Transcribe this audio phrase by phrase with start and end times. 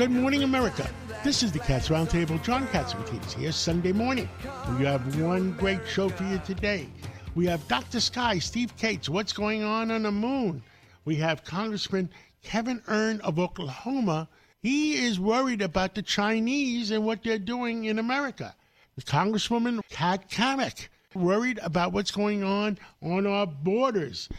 [0.00, 0.88] Good morning, America.
[1.22, 2.42] This is the Cats Roundtable.
[2.42, 4.30] John Catsimatidis here, Sunday morning.
[4.78, 6.88] We have one great show for you today.
[7.34, 8.00] We have Dr.
[8.00, 10.62] Sky, Steve Kates, what's going on on the moon?
[11.04, 12.08] We have Congressman
[12.42, 14.26] Kevin Hern of Oklahoma.
[14.62, 18.56] He is worried about the Chinese and what they're doing in America.
[18.96, 24.30] The Congresswoman Kat Cammack, worried about what's going on on our borders.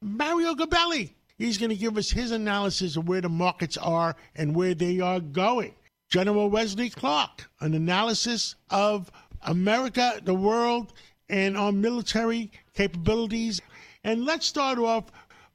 [0.00, 4.54] Mario Gabelli, he's going to give us his analysis of where the markets are and
[4.54, 5.74] where they are going.
[6.10, 9.10] General Wesley Clark, an analysis of
[9.42, 10.92] America, the world,
[11.28, 13.60] and our military capabilities.
[14.04, 15.04] And let's start off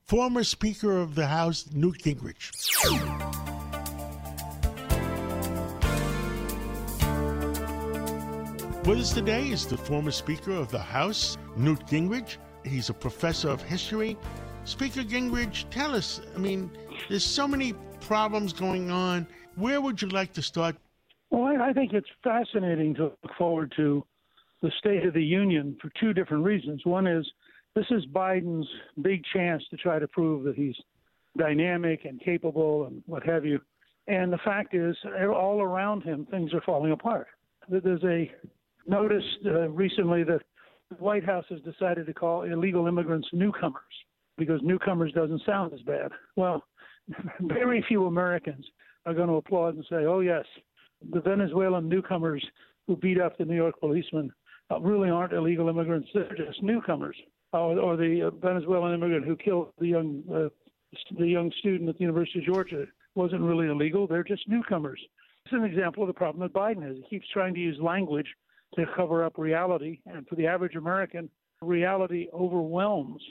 [0.05, 2.51] former Speaker of the House, Newt Gingrich.
[8.85, 12.37] With us today is the former Speaker of the House, Newt Gingrich.
[12.63, 14.17] He's a professor of history.
[14.65, 16.71] Speaker Gingrich, tell us, I mean,
[17.07, 19.27] there's so many problems going on.
[19.55, 20.75] Where would you like to start?
[21.29, 24.03] Well, I, think it's fascinating to look forward to
[24.63, 26.81] the State of the Union for two different reasons.
[26.83, 27.25] One is
[27.75, 28.67] this is Biden's
[29.03, 30.75] big chance to try to prove that he's
[31.37, 33.59] dynamic and capable and what have you.
[34.07, 34.95] And the fact is,
[35.29, 37.27] all around him, things are falling apart.
[37.69, 38.31] There's a
[38.87, 40.41] notice uh, recently that
[40.89, 43.83] the White House has decided to call illegal immigrants newcomers
[44.37, 46.11] because newcomers doesn't sound as bad.
[46.35, 46.63] Well,
[47.41, 48.65] very few Americans
[49.05, 50.45] are going to applaud and say, "Oh yes,
[51.11, 52.45] the Venezuelan newcomers
[52.87, 54.31] who beat up the New York policeman
[54.71, 57.15] uh, really aren't illegal immigrants; they're just newcomers."
[57.53, 60.49] Or, or the uh, Venezuelan immigrant who killed the young uh,
[61.17, 62.85] the young student at the University of Georgia
[63.15, 64.99] wasn't really illegal; they're just newcomers.
[65.45, 66.97] It's an example of the problem that Biden has.
[66.97, 68.27] He keeps trying to use language
[68.75, 69.99] to cover up reality.
[70.07, 71.29] And for the average American,
[71.61, 73.21] reality overwhelms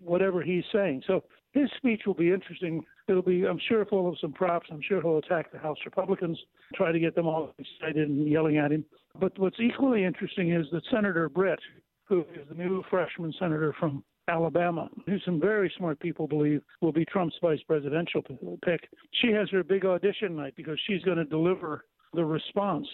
[0.00, 1.02] whatever he's saying.
[1.06, 2.84] So his speech will be interesting.
[3.08, 4.68] It'll be, I'm sure, full of some props.
[4.70, 6.38] I'm sure he'll attack the House Republicans,
[6.74, 8.84] try to get them all excited and yelling at him.
[9.18, 11.58] But what's equally interesting is that Senator Britt,
[12.04, 16.92] who is the new freshman senator from Alabama, who some very smart people believe will
[16.92, 18.22] be Trump's vice presidential
[18.64, 18.88] pick,
[19.22, 22.86] she has her big audition night because she's going to deliver the response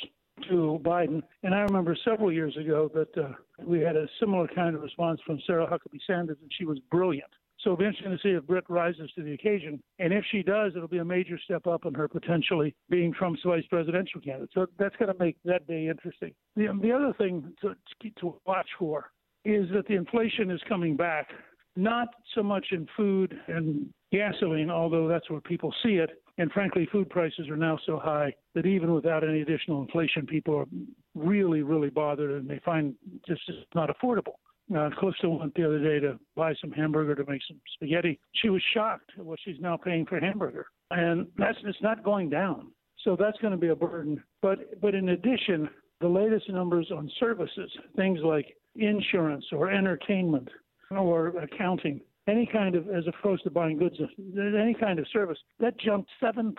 [0.49, 1.23] to Biden.
[1.43, 3.33] And I remember several years ago that uh,
[3.65, 7.31] we had a similar kind of response from Sarah Huckabee Sanders, and she was brilliant.
[7.61, 9.83] So it'll be interesting to see if Britt rises to the occasion.
[9.99, 13.41] And if she does, it'll be a major step up in her potentially being Trump's
[13.45, 14.51] vice presidential candidate.
[14.53, 16.35] So that's going to make that day interesting.
[16.57, 19.11] The, the other thing to, keep to watch for
[19.45, 21.29] is that the inflation is coming back,
[21.77, 26.89] not so much in food and gasoline, although that's where people see it, and frankly,
[26.91, 30.67] food prices are now so high that even without any additional inflation, people are
[31.15, 32.95] really, really bothered and they find
[33.27, 34.35] just it's not affordable.
[34.75, 38.19] Uh, Calista went the other day to buy some hamburger to make some spaghetti.
[38.43, 42.31] She was shocked at what she's now paying for hamburger, and that's it's not going
[42.31, 42.69] down.
[43.05, 44.23] So that's going to be a burden.
[44.41, 45.69] But but in addition,
[46.01, 50.49] the latest numbers on services, things like insurance or entertainment
[50.91, 53.97] or accounting, any kind of, as opposed to buying goods,
[54.37, 56.55] any kind of service, that jumped 7%.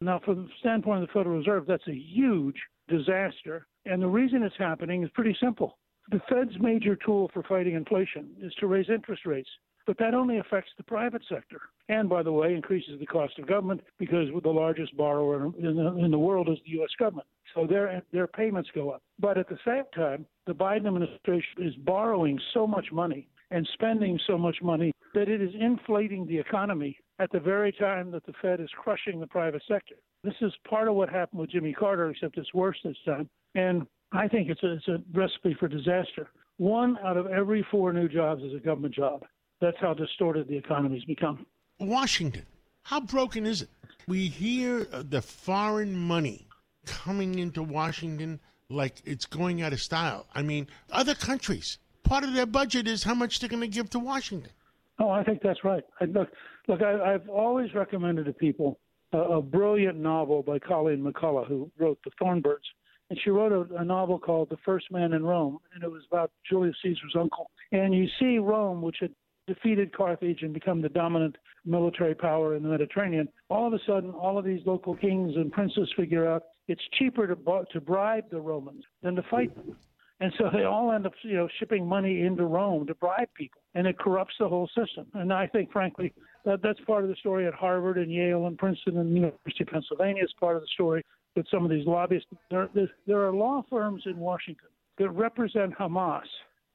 [0.00, 2.56] Now, from the standpoint of the Federal Reserve, that's a huge
[2.88, 3.66] disaster.
[3.84, 5.78] And the reason it's happening is pretty simple.
[6.10, 9.48] The Fed's major tool for fighting inflation is to raise interest rates.
[9.86, 11.60] But that only affects the private sector.
[11.88, 15.96] And by the way, increases the cost of government because the largest borrower in the,
[16.04, 16.90] in the world is the U.S.
[16.98, 17.26] government.
[17.54, 19.02] So their, their payments go up.
[19.18, 24.18] But at the same time, the Biden administration is borrowing so much money and spending
[24.26, 28.32] so much money that it is inflating the economy at the very time that the
[28.40, 29.94] Fed is crushing the private sector.
[30.24, 33.28] This is part of what happened with Jimmy Carter, except it's worse this time.
[33.54, 36.30] And I think it's a, it's a recipe for disaster.
[36.56, 39.24] One out of every four new jobs is a government job.
[39.60, 41.46] That's how distorted the economy's become.
[41.78, 42.46] Washington,
[42.82, 43.68] how broken is it?
[44.08, 46.48] We hear uh, the foreign money
[46.86, 50.26] coming into Washington like it's going out of style.
[50.34, 51.78] I mean, other countries
[52.12, 54.50] part of their budget is how much they're going to give to Washington.
[54.98, 55.82] Oh, I think that's right.
[55.98, 56.28] I, look,
[56.68, 58.78] look, I, have always recommended to people
[59.14, 62.66] a, a, brilliant novel by Colleen McCullough, who wrote The Thorn Birds,
[63.08, 66.02] and she wrote a, a novel called The First Man in Rome, and it was
[66.10, 67.50] about Julius Caesar's uncle.
[67.72, 69.14] And you see Rome, which had
[69.46, 74.10] defeated Carthage and become the dominant military power in the Mediterranean, all of a sudden,
[74.10, 78.40] all of these local kings and princes figure out it's cheaper to, to bribe the
[78.40, 79.78] Romans than to fight them.
[80.22, 83.60] And so they all end up, you know, shipping money into Rome to bribe people,
[83.74, 85.06] and it corrupts the whole system.
[85.14, 86.12] And I think, frankly,
[86.44, 89.68] that that's part of the story at Harvard and Yale and Princeton and University of
[89.70, 90.22] Pennsylvania.
[90.22, 91.04] Is part of the story
[91.34, 92.28] with some of these lobbyists.
[92.52, 92.68] There,
[93.04, 96.22] there, are law firms in Washington that represent Hamas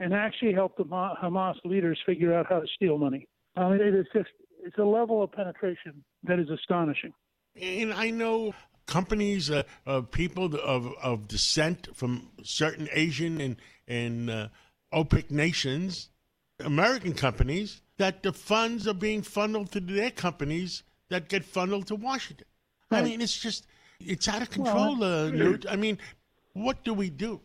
[0.02, 3.30] and actually help the Hamas leaders figure out how to steal money.
[3.56, 4.30] I mean, it is just
[4.62, 7.14] it's a level of penetration that is astonishing.
[7.56, 8.54] And I know
[8.88, 13.58] companies, uh, of people of, of descent from certain Asian and,
[13.88, 14.48] and uh,
[14.94, 16.10] OPEC nations,
[16.60, 21.96] American companies, that the funds are being funneled to their companies that get funneled to
[21.96, 22.48] Washington.
[22.90, 23.00] Right.
[23.00, 23.68] I mean, it's just,
[24.00, 25.66] it's out of control, well, uh, Newt.
[25.70, 25.98] I mean,
[26.54, 27.42] what do we do?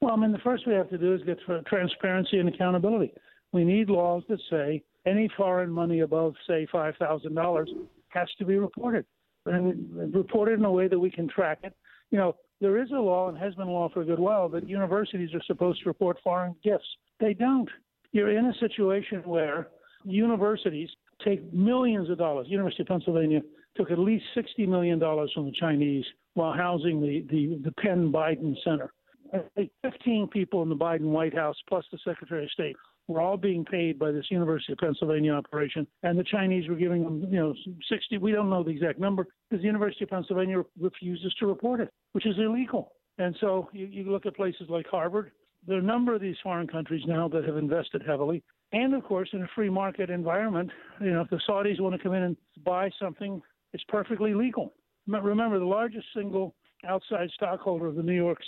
[0.00, 3.12] Well, I mean, the first we have to do is get transparency and accountability.
[3.52, 7.66] We need laws that say any foreign money above, say, $5,000
[8.08, 9.06] has to be reported
[9.46, 11.74] and reported in a way that we can track it.
[12.10, 14.68] You know, there is a law and has been law for a good while that
[14.68, 16.86] universities are supposed to report foreign gifts.
[17.20, 17.68] They don't.
[18.12, 19.68] You're in a situation where
[20.04, 20.88] universities
[21.24, 22.46] take millions of dollars.
[22.48, 23.40] University of Pennsylvania
[23.76, 26.04] took at least $60 million from the Chinese
[26.34, 28.92] while housing the, the, the Penn Biden Center.
[29.82, 33.64] 15 people in the Biden White House, plus the Secretary of State, were all being
[33.64, 37.54] paid by this University of Pennsylvania operation, and the Chinese were giving them, you know,
[37.88, 38.18] 60.
[38.18, 41.90] We don't know the exact number because the University of Pennsylvania refuses to report it,
[42.12, 42.92] which is illegal.
[43.18, 45.32] And so you, you look at places like Harvard.
[45.66, 48.42] There are a number of these foreign countries now that have invested heavily,
[48.72, 50.70] and of course, in a free market environment,
[51.00, 53.40] you know, if the Saudis want to come in and buy something,
[53.72, 54.72] it's perfectly legal.
[55.06, 56.54] Remember, the largest single
[56.86, 58.38] outside stockholder of the New York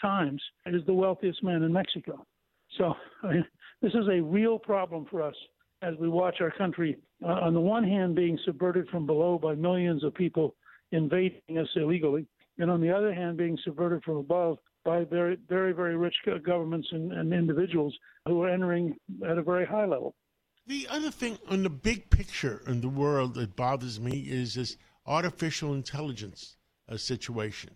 [0.00, 2.26] Times is the wealthiest man in Mexico.
[2.76, 3.44] So I mean,
[3.82, 5.34] this is a real problem for us
[5.82, 9.54] as we watch our country, uh, on the one hand, being subverted from below by
[9.54, 10.54] millions of people
[10.92, 12.26] invading us illegally,
[12.58, 16.14] and on the other hand, being subverted from above by very, very, very rich
[16.44, 17.94] governments and, and individuals
[18.26, 18.96] who are entering
[19.28, 20.14] at a very high level.
[20.66, 24.76] The other thing on the big picture in the world that bothers me is this
[25.06, 26.56] artificial intelligence
[26.88, 27.70] uh, situation.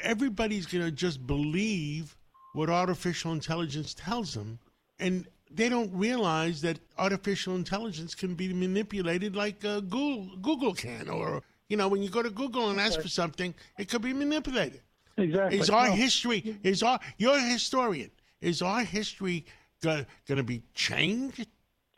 [0.00, 2.16] Everybody's going to just believe
[2.54, 4.58] what artificial intelligence tells them
[4.98, 11.08] and they don't realize that artificial intelligence can be manipulated like uh, Google, Google can,
[11.08, 14.12] or you know, when you go to Google and ask for something, it could be
[14.12, 14.80] manipulated.
[15.16, 15.58] Exactly.
[15.58, 15.94] Is our no.
[15.94, 16.58] history?
[16.62, 18.10] Is our you're a historian?
[18.40, 19.46] Is our history
[19.82, 21.46] going to be changed?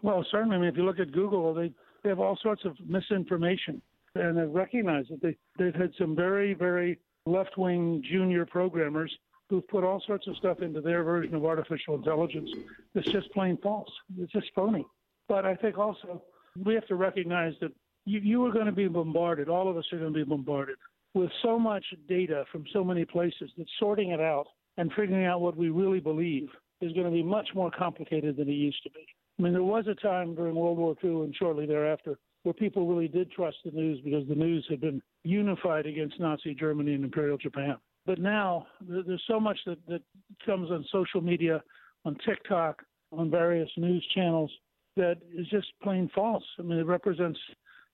[0.03, 0.57] Well, certainly.
[0.57, 3.83] I mean, if you look at Google, they they have all sorts of misinformation,
[4.15, 9.15] and they recognize that they they've had some very very left wing junior programmers
[9.51, 12.49] who've put all sorts of stuff into their version of artificial intelligence
[12.95, 13.91] that's just plain false.
[14.17, 14.87] It's just phony.
[15.29, 16.23] But I think also
[16.65, 17.73] we have to recognize that
[18.07, 20.77] you, you are going to be bombarded, all of us are going to be bombarded
[21.15, 25.41] with so much data from so many places that sorting it out and figuring out
[25.41, 26.49] what we really believe
[26.81, 29.05] is going to be much more complicated than it used to be.
[29.39, 32.87] I mean, there was a time during World War II and shortly thereafter where people
[32.87, 37.05] really did trust the news because the news had been unified against Nazi Germany and
[37.05, 37.77] Imperial Japan.
[38.07, 40.03] But now there's so much that, that
[40.45, 41.63] comes on social media,
[42.05, 42.83] on TikTok,
[43.13, 44.51] on various news channels
[44.97, 46.45] that is just plain false.
[46.59, 47.39] I mean, it represents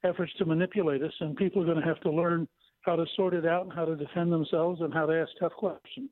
[0.04, 2.48] efforts to manipulate us, and people are going to have to learn
[2.82, 5.52] how to sort it out and how to defend themselves and how to ask tough
[5.52, 6.10] questions.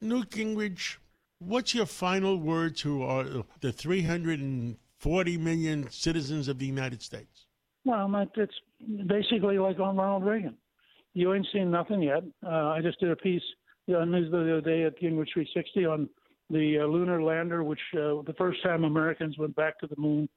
[0.00, 0.96] Newt Gingrich,
[1.38, 3.24] what's your final word to our,
[3.60, 7.46] the 340 million citizens of the United States?
[7.84, 8.54] Well, it's
[9.06, 10.56] basically like on Ronald Reagan
[11.14, 12.22] you ain't seen nothing yet.
[12.44, 13.42] Uh, I just did a piece
[13.88, 16.08] on news the other day at Gingrich 360 on
[16.50, 20.28] the uh, lunar lander, which uh, the first time Americans went back to the moon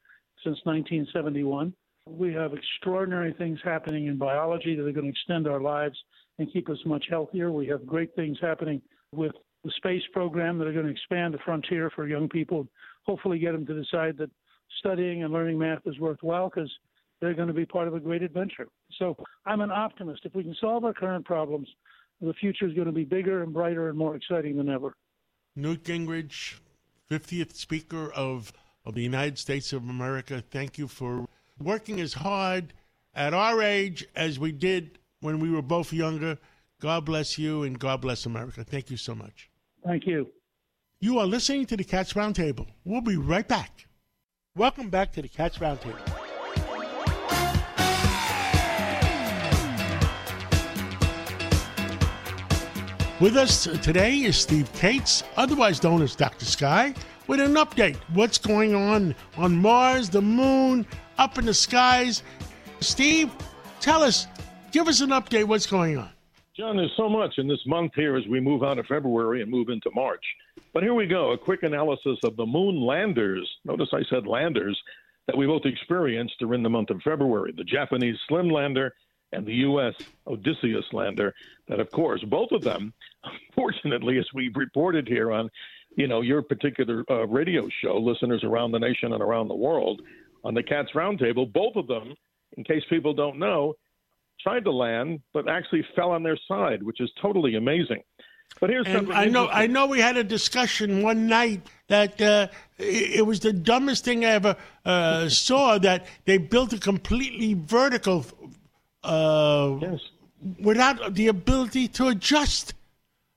[0.43, 1.73] since 1971.
[2.07, 5.97] We have extraordinary things happening in biology that are going to extend our lives
[6.39, 7.51] and keep us much healthier.
[7.51, 8.81] We have great things happening
[9.11, 12.67] with the space program that are going to expand the frontier for young people,
[13.03, 14.29] hopefully get them to decide that
[14.79, 16.71] studying and learning math is worthwhile because
[17.19, 18.67] they're going to be part of a great adventure.
[18.99, 20.21] So I'm an optimist.
[20.25, 21.67] If we can solve our current problems,
[22.21, 24.95] the future is going to be bigger and brighter and more exciting than ever.
[25.55, 26.59] Newt Gingrich,
[27.09, 28.53] 50th Speaker of,
[28.85, 31.27] of the United States of America, thank you for
[31.59, 32.73] working as hard
[33.15, 36.37] at our age as we did when we were both younger.
[36.79, 38.63] God bless you and God bless America.
[38.63, 39.49] Thank you so much.
[39.85, 40.29] Thank you.
[40.99, 42.67] You are listening to the Cats Roundtable.
[42.83, 43.87] We'll be right back.
[44.55, 46.16] Welcome back to the Cats Roundtable.
[53.19, 56.45] With us today is Steve Kates, otherwise known as Dr.
[56.45, 56.93] Sky,
[57.25, 57.95] with an update.
[58.13, 60.85] What's going on on Mars, the moon,
[61.17, 62.21] up in the skies?
[62.79, 63.31] Steve,
[63.79, 64.27] tell us,
[64.71, 65.45] give us an update.
[65.45, 66.11] What's going on?
[66.55, 69.49] John, there's so much in this month here as we move out of February and
[69.49, 70.23] move into March.
[70.71, 73.49] But here we go a quick analysis of the moon landers.
[73.65, 74.79] Notice I said landers
[75.25, 78.93] that we both experienced during the month of February the Japanese SLIM lander
[79.33, 79.93] and the U.S.
[80.25, 81.33] Odysseus lander.
[81.67, 82.93] That, of course, both of them,
[83.49, 85.49] unfortunately, as we've reported here on,
[85.95, 90.01] you know, your particular uh, radio show, listeners around the nation and around the world,
[90.43, 92.15] on the Cats Roundtable, both of them,
[92.55, 93.73] in case people don't know,
[94.41, 98.01] tried to land but actually fell on their side, which is totally amazing.
[98.59, 99.15] But here's And something.
[99.15, 99.85] I know, I know.
[99.87, 104.29] We had a discussion one night that uh, it, it was the dumbest thing I
[104.29, 104.55] ever
[104.85, 105.77] uh, saw.
[105.77, 108.25] That they built a completely vertical,
[109.07, 109.99] uh, Yes.
[110.59, 112.73] without the ability to adjust,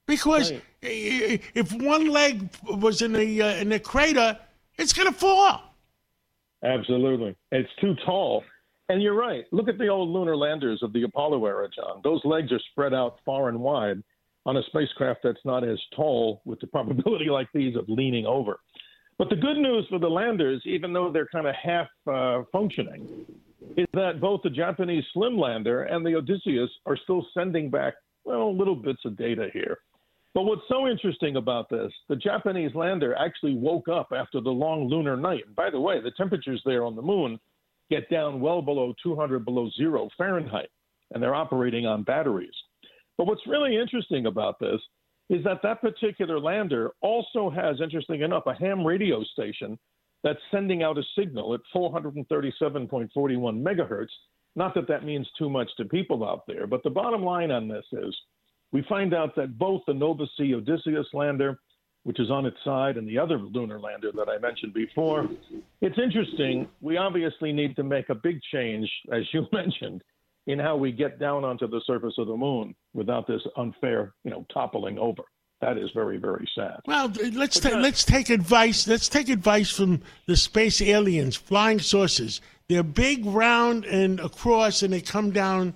[0.06, 0.62] because Right.
[0.82, 4.38] if one leg was in the uh, in the crater,
[4.76, 5.62] it's going to fall.
[6.62, 7.34] Absolutely.
[7.52, 8.44] It's too tall.
[8.88, 9.44] And you're right.
[9.52, 12.00] Look at the old lunar landers of the Apollo era, John.
[12.02, 14.02] Those legs are spread out far and wide
[14.46, 18.58] on a spacecraft that's not as tall, with the probability like these of leaning over.
[19.16, 23.06] But the good news for the landers, even though they're kind of half uh, functioning,
[23.76, 28.56] is that both the Japanese SLIM lander and the Odysseus are still sending back, well,
[28.56, 29.78] little bits of data here.
[30.34, 34.88] But what's so interesting about this, the Japanese lander actually woke up after the long
[34.88, 35.42] lunar night.
[35.46, 37.38] And by the way, the temperatures there on the moon
[37.90, 40.70] get down well below 200 below zero Fahrenheit,
[41.12, 42.54] and they're operating on batteries.
[43.18, 44.80] But what's really interesting about this
[45.28, 49.78] is that that particular lander also has, interesting enough, a ham radio station
[50.22, 54.08] that's sending out a signal at 437.41 megahertz.
[54.56, 57.68] Not that that means too much to people out there, but the bottom line on
[57.68, 58.14] this is
[58.72, 61.58] we find out that both the Nova Sea Odysseus lander,
[62.04, 65.28] which is on its side, and the other lunar lander that I mentioned before,
[65.80, 66.68] it's interesting.
[66.80, 70.02] We obviously need to make a big change, as you mentioned,
[70.46, 74.30] in how we get down onto the surface of the moon without this unfair, you
[74.30, 75.22] know, toppling over.
[75.60, 76.80] That is very, very sad.
[76.86, 78.88] Well, let's ta- let's take advice.
[78.88, 82.40] Let's take advice from the space aliens, flying saucers.
[82.68, 85.74] They're big, round, and across, and they come down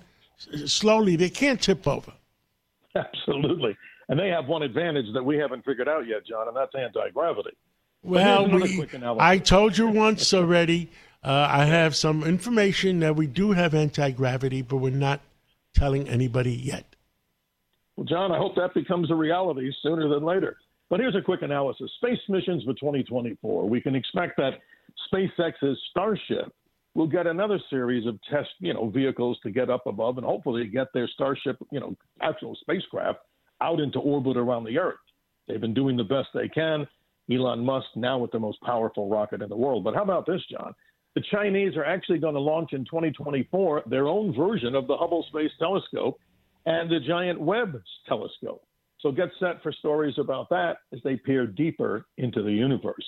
[0.65, 1.15] slowly.
[1.15, 2.13] They can't tip over.
[2.95, 3.77] Absolutely.
[4.09, 7.09] And they have one advantage that we haven't figured out yet, John, and that's anti
[7.11, 7.55] gravity.
[8.01, 8.87] Well, we.
[9.19, 10.89] I told you once already.
[11.23, 15.21] Uh, I have some information that we do have anti gravity, but we're not
[15.73, 16.94] telling anybody yet.
[17.95, 20.57] Well, John, I hope that becomes a reality sooner than later.
[20.89, 23.67] But here's a quick analysis space missions for 2024.
[23.67, 24.53] We can expect that
[25.11, 26.53] SpaceX's Starship
[26.93, 30.67] will get another series of test, you know, vehicles to get up above and hopefully
[30.67, 33.19] get their Starship, you know, actual spacecraft
[33.61, 34.95] out into orbit around the Earth.
[35.47, 36.87] They've been doing the best they can.
[37.31, 39.83] Elon Musk now with the most powerful rocket in the world.
[39.83, 40.73] But how about this, John?
[41.15, 45.25] The Chinese are actually going to launch in 2024 their own version of the Hubble
[45.29, 46.19] Space Telescope
[46.65, 48.63] and the James Webb Telescope.
[48.99, 53.05] So get set for stories about that as they peer deeper into the universe.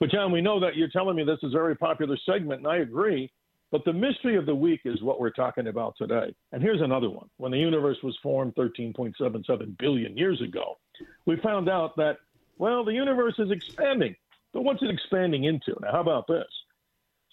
[0.00, 2.68] But John, we know that you're telling me this is a very popular segment, and
[2.68, 3.32] I agree.
[3.70, 6.34] But the mystery of the week is what we're talking about today.
[6.52, 7.28] And here's another one.
[7.36, 10.78] When the universe was formed 13.77 billion years ago,
[11.26, 12.18] we found out that,
[12.56, 14.14] well, the universe is expanding.
[14.54, 15.76] But what's it expanding into?
[15.82, 16.46] Now, how about this?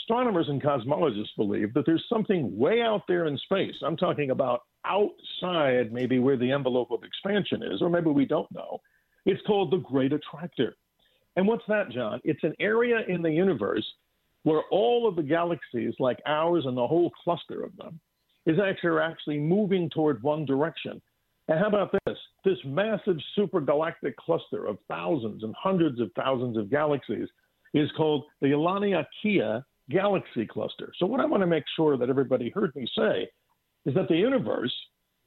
[0.01, 3.75] Astronomers and cosmologists believe that there's something way out there in space.
[3.81, 8.51] I'm talking about outside, maybe where the envelope of expansion is, or maybe we don't
[8.51, 8.79] know.
[9.25, 10.75] It's called the Great Attractor.
[11.35, 12.21] And what's that, John?
[12.23, 13.85] It's an area in the universe
[14.43, 17.99] where all of the galaxies, like ours and the whole cluster of them,
[18.45, 21.01] is actually actually moving toward one direction.
[21.47, 22.17] And how about this?
[22.43, 27.27] This massive supergalactic cluster of thousands and hundreds of thousands of galaxies
[27.73, 30.91] is called the Laniakea Galaxy Cluster.
[30.97, 33.27] So, what I want to make sure that everybody heard me say
[33.85, 34.73] is that the universe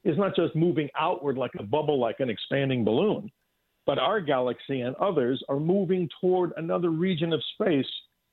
[0.03, 3.29] is not just moving outward like a bubble, like an expanding balloon,
[3.85, 7.87] but our galaxy and others are moving toward another region of space.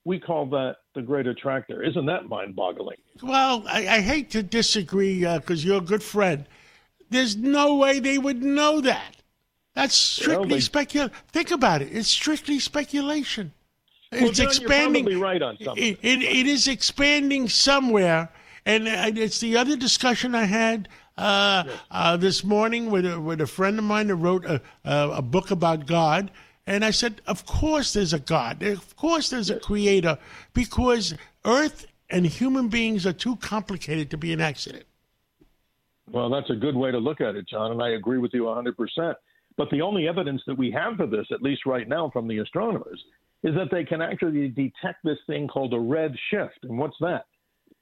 [0.04, 1.83] We call that the Great Attractor.
[1.83, 2.99] Isn't that mind boggling?
[3.23, 6.47] Well, I, I hate to disagree uh, because you're a good friend.
[7.11, 9.16] There's no way they would know that.
[9.75, 11.12] That's strictly they- speculation.
[11.33, 11.88] Think about it.
[11.92, 13.52] It's strictly speculation.
[14.12, 15.06] Well, it's John, expanding.
[15.06, 15.83] You're probably right on something.
[15.83, 18.28] It, it, it is expanding somewhere,
[18.66, 23.46] and it's the other discussion I had uh, uh, this morning with a, with a
[23.46, 26.30] friend of mine that wrote a, a, a book about God,
[26.66, 30.18] and I said, of course there's a God, of course there's a Creator,
[30.52, 34.85] because Earth and human beings are too complicated to be an accident.
[36.11, 38.42] Well, that's a good way to look at it, John, and I agree with you
[38.42, 39.14] 100%.
[39.56, 42.38] But the only evidence that we have for this, at least right now from the
[42.38, 43.02] astronomers,
[43.42, 46.58] is that they can actually detect this thing called a red shift.
[46.62, 47.25] And what's that?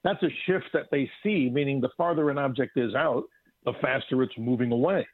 [0.04, 3.24] That's a shift that they see, meaning the farther an object is out,
[3.64, 5.06] the faster it's moving away.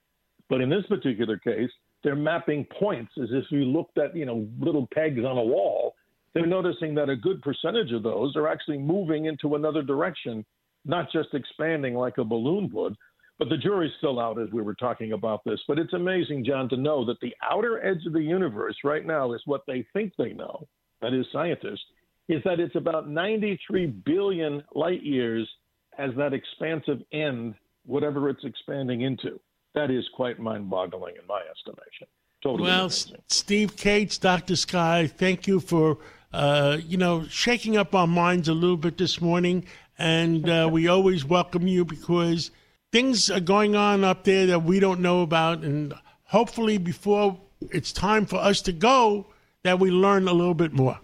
[0.48, 1.70] But in this particular case,
[2.02, 5.94] they're mapping points as if you looked at, you know, little pegs on a wall.
[6.34, 10.44] They're noticing that a good percentage of those are actually moving into another direction,
[10.84, 12.96] not just expanding like a balloon would.
[13.38, 15.60] But the jury's still out as we were talking about this.
[15.66, 19.32] But it's amazing, John, to know that the outer edge of the universe right now
[19.32, 20.66] is what they think they know,
[21.00, 21.84] that is, scientists,
[22.30, 25.48] is that it's about 93 billion light years
[25.98, 29.40] as that expansive end, whatever it's expanding into.
[29.74, 32.06] That is quite mind boggling in my estimation.
[32.40, 33.16] Totally well, amazing.
[33.28, 34.54] Steve Kates, Dr.
[34.54, 35.98] Sky, thank you for,
[36.32, 39.64] uh, you know, shaking up our minds a little bit this morning.
[39.98, 42.52] And uh, we always welcome you because
[42.92, 45.62] things are going on up there that we don't know about.
[45.62, 47.40] And hopefully, before
[47.72, 49.26] it's time for us to go,
[49.64, 51.00] that we learn a little bit more.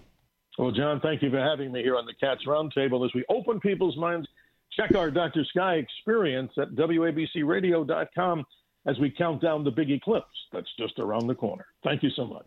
[0.58, 3.60] Well, John, thank you for having me here on the Cats Roundtable as we open
[3.60, 4.26] people's minds.
[4.72, 5.44] Check our Dr.
[5.44, 8.44] Sky experience at WABCRadio.com
[8.86, 11.66] as we count down the big eclipse that's just around the corner.
[11.84, 12.46] Thank you so much.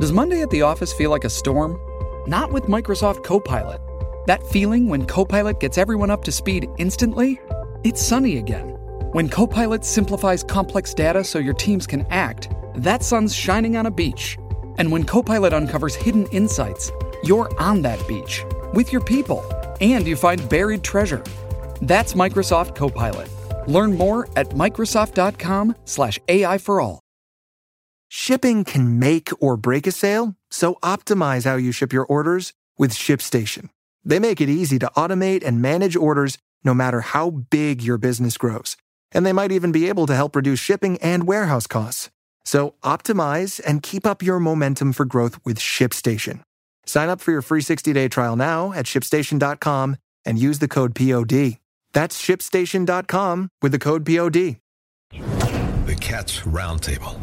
[0.00, 1.78] Does Monday at the office feel like a storm?
[2.26, 3.80] Not with Microsoft Copilot.
[4.26, 7.40] That feeling when Copilot gets everyone up to speed instantly?
[7.84, 8.68] It's sunny again.
[9.12, 13.90] When Copilot simplifies complex data so your teams can act, that sun's shining on a
[13.90, 14.38] beach.
[14.80, 16.90] And when Copilot uncovers hidden insights,
[17.22, 19.44] you're on that beach with your people
[19.82, 21.22] and you find buried treasure.
[21.82, 23.28] That's Microsoft Copilot.
[23.68, 27.00] Learn more at Microsoft.com/slash AI for all.
[28.08, 32.92] Shipping can make or break a sale, so optimize how you ship your orders with
[32.92, 33.68] ShipStation.
[34.02, 38.38] They make it easy to automate and manage orders no matter how big your business
[38.38, 38.78] grows.
[39.12, 42.08] And they might even be able to help reduce shipping and warehouse costs.
[42.50, 46.42] So optimize and keep up your momentum for growth with ShipStation.
[46.84, 51.58] Sign up for your free 60-day trial now at shipstation.com and use the code POD.
[51.92, 54.56] That's shipstation.com with the code POD.
[55.12, 57.20] The Cats Roundtable.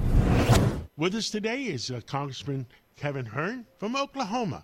[0.95, 4.63] With us today is uh, Congressman Kevin Hern from Oklahoma.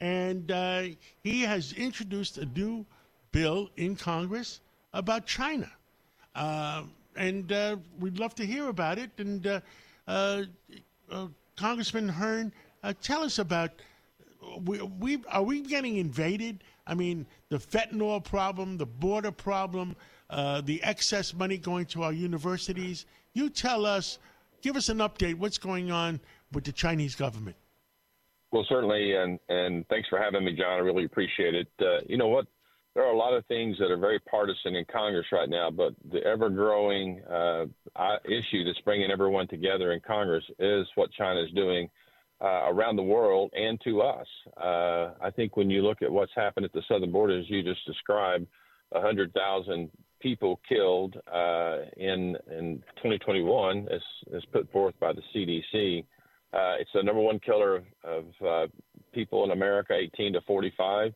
[0.00, 0.84] And uh,
[1.22, 2.86] he has introduced a new
[3.30, 4.62] bill in Congress
[4.94, 5.70] about China.
[6.34, 9.10] Uh, and uh, we'd love to hear about it.
[9.18, 9.60] And uh
[11.56, 13.70] Congressman Hern, uh, tell us about
[14.60, 16.64] we, we are we getting invaded?
[16.86, 19.96] I mean, the fentanyl problem, the border problem,
[20.30, 23.06] the excess money going to our universities.
[23.34, 24.18] You tell us,
[24.62, 25.34] give us an update.
[25.34, 26.20] What's going on
[26.52, 27.56] with the Chinese government?
[28.50, 30.72] Well, certainly, and and thanks for having me, John.
[30.72, 31.68] I really appreciate it.
[31.80, 32.46] Uh, you know what?
[32.98, 35.94] There are a lot of things that are very partisan in Congress right now, but
[36.10, 37.66] the ever growing uh,
[38.24, 41.88] issue that's bringing everyone together in Congress is what China is doing
[42.40, 44.26] uh, around the world and to us.
[44.56, 47.62] Uh, I think when you look at what's happened at the southern border, as you
[47.62, 48.48] just described,
[48.88, 54.00] 100,000 people killed uh, in in 2021, as,
[54.34, 56.00] as put forth by the CDC.
[56.52, 58.66] Uh, it's the number one killer of, of uh,
[59.12, 61.14] people in America, 18 to 45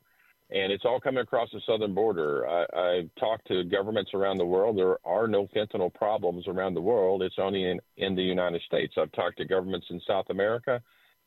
[0.53, 2.47] and it's all coming across the southern border.
[2.47, 4.77] I, I've talked to governments around the world.
[4.77, 7.23] There are no fentanyl problems around the world.
[7.23, 8.95] It's only in, in the United States.
[8.99, 10.83] I've talked to governments in South America.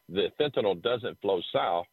[0.09, 1.87] The fentanyl doesn't flow south.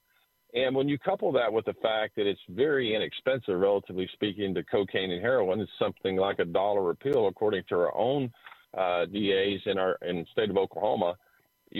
[0.55, 4.63] And when you couple that with the fact that it's very inexpensive, relatively speaking, to
[4.65, 8.31] cocaine and heroin, it's something like a dollar a pill, according to our own
[8.77, 11.15] uh, DAs in our in state of Oklahoma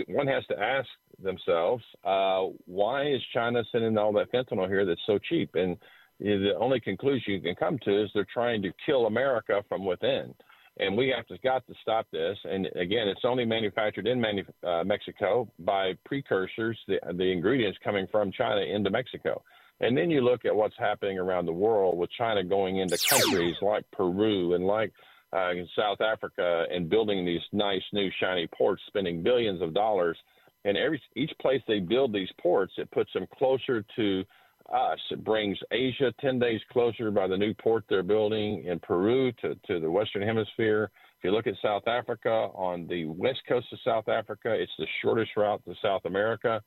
[0.09, 0.89] one has to ask
[1.23, 5.55] themselves, uh, why is China sending all that fentanyl here that's so cheap?
[5.55, 5.77] And
[6.21, 10.35] the only conclusion you can come to is they're trying to kill America from within.
[10.79, 12.39] And we have to got to stop this.
[12.45, 18.07] And again, it's only manufactured in manu- uh, Mexico by precursors, the, the ingredients coming
[18.11, 19.43] from China into Mexico.
[19.81, 23.57] And then you look at what's happening around the world with China going into countries
[23.61, 24.93] like Peru and like
[25.35, 30.17] uh, in South Africa and building these nice new shiny ports, spending billions of dollars.
[30.65, 34.25] And every each place they build these ports, it puts them closer to
[34.73, 34.99] us.
[35.11, 39.55] It brings Asia 10 days closer by the new port they're building in Peru to,
[39.67, 40.91] to the Western Hemisphere.
[41.19, 44.87] If you look at South Africa, on the west coast of South Africa, it's the
[45.03, 46.63] shortest route to South America.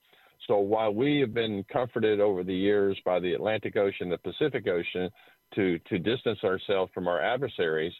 [0.47, 4.67] So while we have been comforted over the years by the Atlantic Ocean, the Pacific
[4.67, 5.09] Ocean,
[5.55, 7.93] to, to distance ourselves from our adversaries,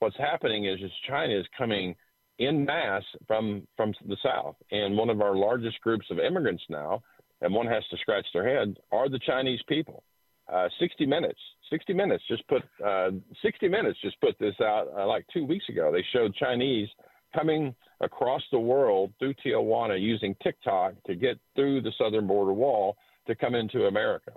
[0.00, 1.94] what's happening is, is China is coming
[2.38, 7.02] in mass from from the south, and one of our largest groups of immigrants now,
[7.42, 10.02] and one has to scratch their head, are the Chinese people.
[10.52, 11.38] Uh, 60 Minutes,
[11.70, 13.10] 60 Minutes just put uh,
[13.42, 15.92] 60 Minutes just put this out uh, like two weeks ago.
[15.92, 16.88] They showed Chinese
[17.34, 22.96] coming across the world through Tijuana using TikTok to get through the southern border wall
[23.26, 24.32] to come into America.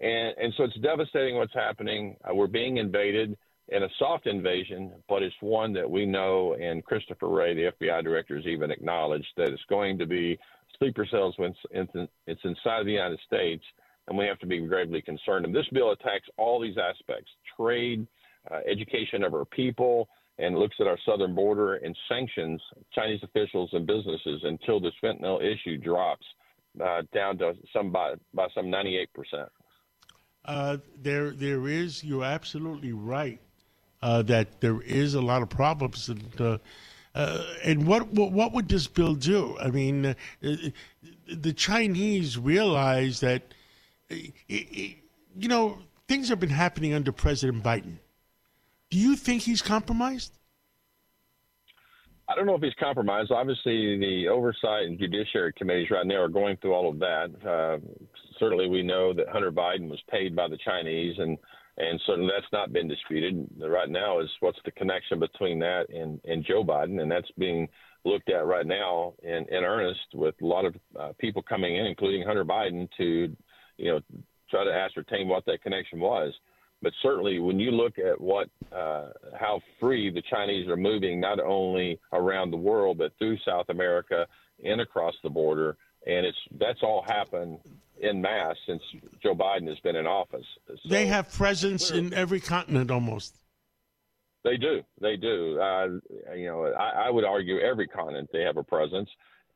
[0.00, 2.16] And, and so it's devastating what's happening.
[2.28, 3.36] Uh, we're being invaded
[3.70, 8.02] in a soft invasion, but it's one that we know, and Christopher Wray, the FBI
[8.02, 10.38] director, has even acknowledged that it's going to be
[10.78, 13.64] sleeper cells when it's inside the United States,
[14.06, 15.44] and we have to be gravely concerned.
[15.44, 18.06] And this bill attacks all these aspects trade,
[18.50, 22.62] uh, education of our people, and looks at our southern border and sanctions
[22.94, 26.24] Chinese officials and businesses until this fentanyl issue drops
[26.82, 29.48] uh, down to some by, by some 98 percent.
[30.44, 32.02] Uh, there, there is.
[32.02, 33.40] You're absolutely right
[34.02, 36.58] uh, that there is a lot of problems, and uh,
[37.14, 39.56] uh, and what, what, what would this bill do?
[39.60, 40.14] I mean, uh,
[41.26, 43.42] the Chinese realize that
[44.08, 44.96] it,
[45.36, 47.98] you know things have been happening under President Biden.
[48.90, 50.32] Do you think he's compromised?
[52.28, 53.30] I don't know if he's compromised.
[53.30, 57.30] Obviously, the oversight and judiciary committees right now are going through all of that.
[57.46, 57.78] Uh,
[58.38, 61.38] certainly, we know that Hunter Biden was paid by the Chinese, and
[61.78, 63.48] and certainly that's not been disputed.
[63.58, 67.68] Right now is what's the connection between that and, and Joe Biden, and that's being
[68.04, 71.86] looked at right now in, in earnest with a lot of uh, people coming in,
[71.86, 73.36] including Hunter Biden, to
[73.76, 74.00] you know
[74.50, 76.34] try to ascertain what that connection was.
[76.82, 81.40] But certainly, when you look at what uh, how free the Chinese are moving, not
[81.40, 84.26] only around the world but through South America
[84.64, 87.58] and across the border, and it's that's all happened
[88.00, 88.82] in mass since
[89.22, 90.44] Joe Biden has been in office.
[90.66, 93.36] So, they have presence in every continent almost.
[94.44, 94.82] They do.
[95.00, 95.60] They do.
[95.60, 95.86] Uh,
[96.34, 99.08] you know, I, I, would argue every continent they have a presence,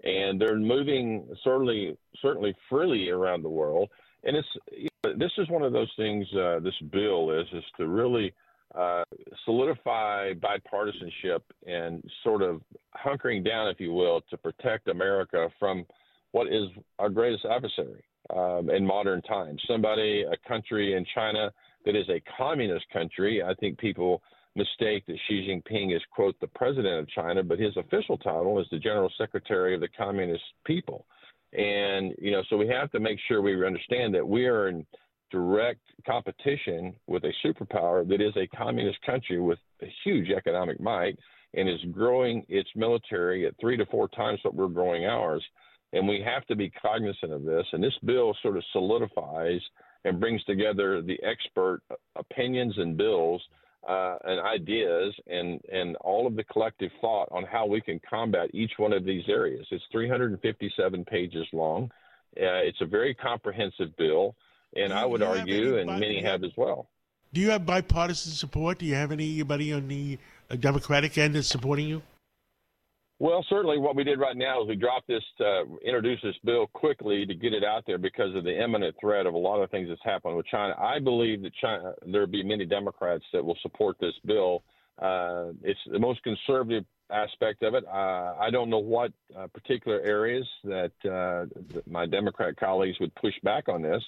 [0.03, 3.89] and they're moving certainly certainly freely around the world.
[4.25, 6.27] And it's you know, this is one of those things.
[6.35, 8.35] Uh, this bill is is to really
[8.75, 9.05] uh,
[9.45, 12.61] solidify bipartisanship and sort of
[12.97, 15.87] hunkering down, if you will, to protect America from
[16.33, 18.03] what is our greatest adversary
[18.35, 19.63] um, in modern times.
[19.67, 21.51] Somebody, a country in China
[21.85, 23.43] that is a communist country.
[23.43, 24.23] I think people
[24.55, 28.67] mistake that Xi Jinping is, quote, the president of China, but his official title is
[28.71, 31.07] the general secretary of the communist people.
[31.53, 34.87] And, you know, so we have to make sure we understand that we are in
[35.31, 41.19] direct competition with a superpower that is a communist country with a huge economic might
[41.55, 45.43] and is growing its military at three to four times what we're growing ours.
[45.93, 47.67] And we have to be cognizant of this.
[47.73, 49.61] And this bill sort of solidifies
[50.05, 51.83] and brings together the expert
[52.17, 53.43] opinions and bills
[53.89, 58.49] uh, and ideas and, and all of the collective thought on how we can combat
[58.53, 59.67] each one of these areas.
[59.71, 61.91] It's 357 pages long.
[62.37, 64.35] Uh, it's a very comprehensive bill,
[64.75, 66.89] and I would argue, and many have as well.
[67.33, 68.79] Do you have bipartisan support?
[68.79, 70.19] Do you have anybody on the
[70.51, 72.03] uh, Democratic end that's supporting you?
[73.23, 76.67] Well, certainly what we did right now is we dropped this, uh, introduced this bill
[76.67, 79.71] quickly to get it out there because of the imminent threat of a lot of
[79.71, 80.75] things that's happened with China.
[80.77, 84.65] I believe that China, there'll be many Democrats that will support this bill.
[85.01, 87.85] Uh, it's the most conservative aspect of it.
[87.87, 93.15] Uh, I don't know what uh, particular areas that, uh, that, my Democrat colleagues would
[93.15, 94.03] push back on this.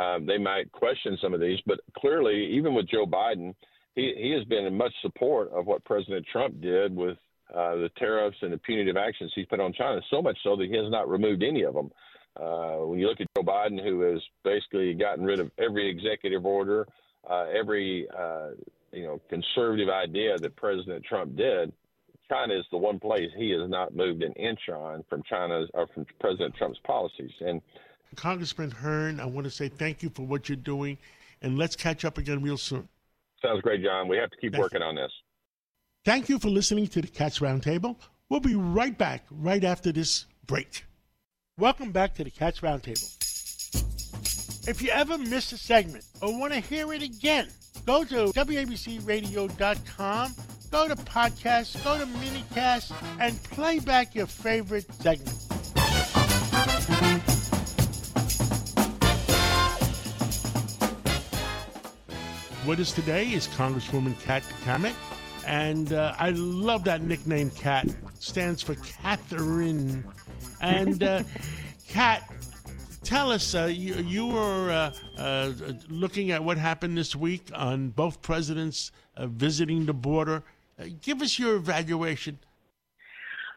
[0.00, 3.54] Um, they might question some of these, but clearly, even with Joe Biden,
[3.94, 7.18] he, he has been in much support of what President Trump did with
[7.54, 10.68] uh, the tariffs and the punitive actions he's put on China, so much so that
[10.68, 11.90] he has not removed any of them.
[12.36, 16.46] Uh, when you look at Joe Biden, who has basically gotten rid of every executive
[16.46, 16.86] order,
[17.28, 18.50] uh, every uh,
[18.92, 21.72] you know conservative idea that President Trump did,
[22.28, 25.86] China is the one place he has not moved an inch on from China's or
[25.88, 27.32] from President Trump's policies.
[27.40, 27.60] And
[28.14, 30.98] Congressman Hern, I want to say thank you for what you're doing,
[31.42, 32.88] and let's catch up again real soon.
[33.42, 34.08] Sounds great, John.
[34.08, 35.12] We have to keep working on this.
[36.08, 37.94] Thank you for listening to the Cats Roundtable.
[38.30, 40.86] We'll be right back right after this break.
[41.58, 43.14] Welcome back to the Cats Roundtable.
[44.66, 47.48] If you ever miss a segment or want to hear it again,
[47.84, 50.34] go to WABCRadio.com,
[50.70, 52.90] go to podcasts, go to minicast,
[53.20, 55.28] and play back your favorite segment.
[62.66, 64.94] With us today is Congresswoman Kat Cammack.
[65.48, 67.88] And uh, I love that nickname, Cat.
[68.18, 70.04] Stands for Catherine.
[70.60, 71.22] And uh,
[71.88, 72.30] Cat,
[73.02, 75.52] tell us, uh, you, you were uh, uh,
[75.88, 80.42] looking at what happened this week on both presidents uh, visiting the border.
[81.00, 82.38] give us your evaluation.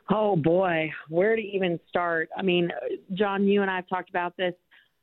[0.10, 2.30] Oh boy, where to even start?
[2.38, 2.72] I mean,
[3.16, 4.54] John, you and I have talked about this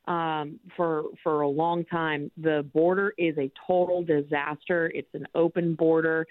[0.07, 2.31] um, for for a long time.
[2.39, 4.91] The border is a total disaster.
[4.95, 6.27] It's an open border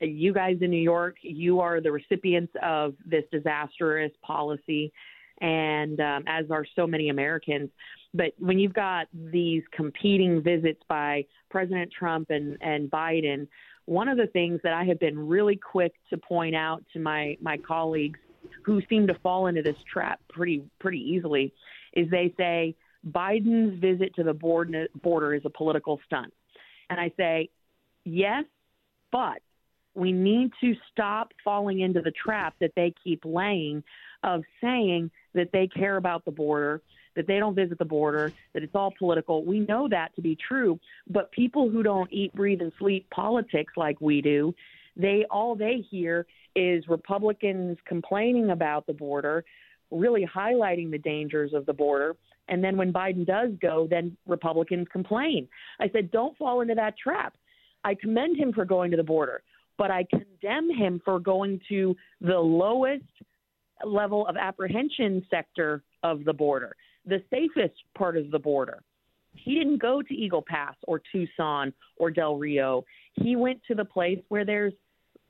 [0.00, 4.92] You guys in New York, you are the recipients of this disastrous policy,
[5.40, 7.70] and um, as are so many Americans.
[8.12, 13.46] But when you've got these competing visits by President Trump and, and Biden,
[13.86, 17.36] one of the things that I have been really quick to point out to my,
[17.40, 18.18] my colleagues
[18.62, 21.52] who seem to fall into this trap pretty pretty easily
[21.94, 22.74] is they say
[23.10, 26.32] Biden's visit to the border is a political stunt.
[26.90, 27.50] And I say,
[28.04, 28.44] yes,
[29.10, 29.40] but
[29.96, 33.82] we need to stop falling into the trap that they keep laying
[34.22, 36.82] of saying that they care about the border,
[37.14, 39.44] that they don't visit the border, that it's all political.
[39.44, 40.78] We know that to be true,
[41.08, 44.54] but people who don't eat, breathe, and sleep politics like we do,
[44.96, 49.44] they all they hear is Republicans complaining about the border,
[49.90, 52.16] really highlighting the dangers of the border.
[52.48, 55.48] And then when Biden does go, then Republicans complain.
[55.80, 57.34] I said, don't fall into that trap.
[57.84, 59.42] I commend him for going to the border,
[59.78, 63.04] but I condemn him for going to the lowest
[63.84, 68.82] level of apprehension sector of the border, the safest part of the border.
[69.34, 72.84] He didn't go to Eagle Pass or Tucson or Del Rio.
[73.14, 74.72] He went to the place where there's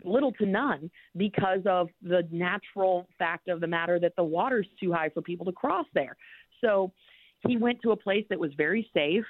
[0.05, 4.93] little to none because of the natural fact of the matter that the water's too
[4.93, 6.17] high for people to cross there.
[6.61, 6.93] So
[7.49, 9.25] he went to a place that was very safe.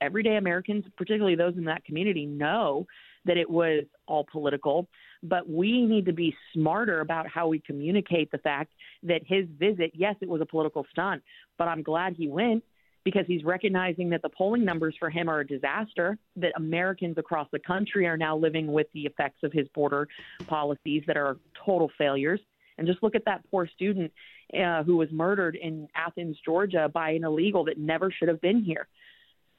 [0.00, 2.86] Everyday Americans, particularly those in that community, know
[3.24, 4.88] that it was all political.
[5.22, 8.72] But we need to be smarter about how we communicate the fact
[9.04, 11.22] that his visit, yes, it was a political stunt,
[11.58, 12.64] but I'm glad he went
[13.04, 17.48] because he's recognizing that the polling numbers for him are a disaster, that Americans across
[17.52, 20.08] the country are now living with the effects of his border
[20.46, 22.40] policies that are total failures.
[22.78, 24.12] And just look at that poor student
[24.58, 28.62] uh, who was murdered in Athens, Georgia by an illegal that never should have been
[28.62, 28.88] here.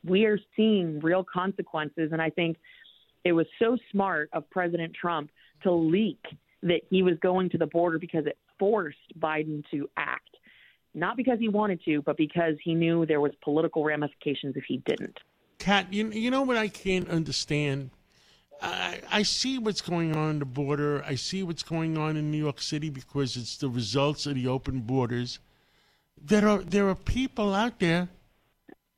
[0.05, 2.09] We are seeing real consequences.
[2.11, 2.57] And I think
[3.23, 5.31] it was so smart of President Trump
[5.63, 6.23] to leak
[6.61, 10.29] that he was going to the border because it forced Biden to act
[10.93, 14.77] not because he wanted to, but because he knew there was political ramifications if he
[14.85, 15.19] didn't.
[15.59, 17.89] Kat, you, you know what I can't understand?
[18.61, 21.03] I, I see what's going on in the border.
[21.03, 24.47] I see what's going on in New York City because it's the results of the
[24.47, 25.39] open borders.
[26.21, 28.07] There are there are people out there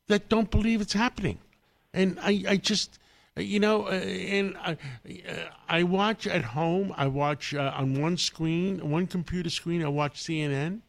[0.07, 1.39] that don't believe it's happening,
[1.93, 2.99] and I, I just
[3.37, 5.33] you know, uh, and I, uh,
[5.67, 6.93] I watch at home.
[6.95, 9.83] I watch uh, on one screen, one computer screen.
[9.83, 10.79] I watch CNN,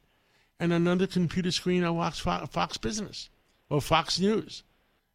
[0.60, 3.30] and another computer screen I watch Fox Business
[3.68, 4.62] or Fox News.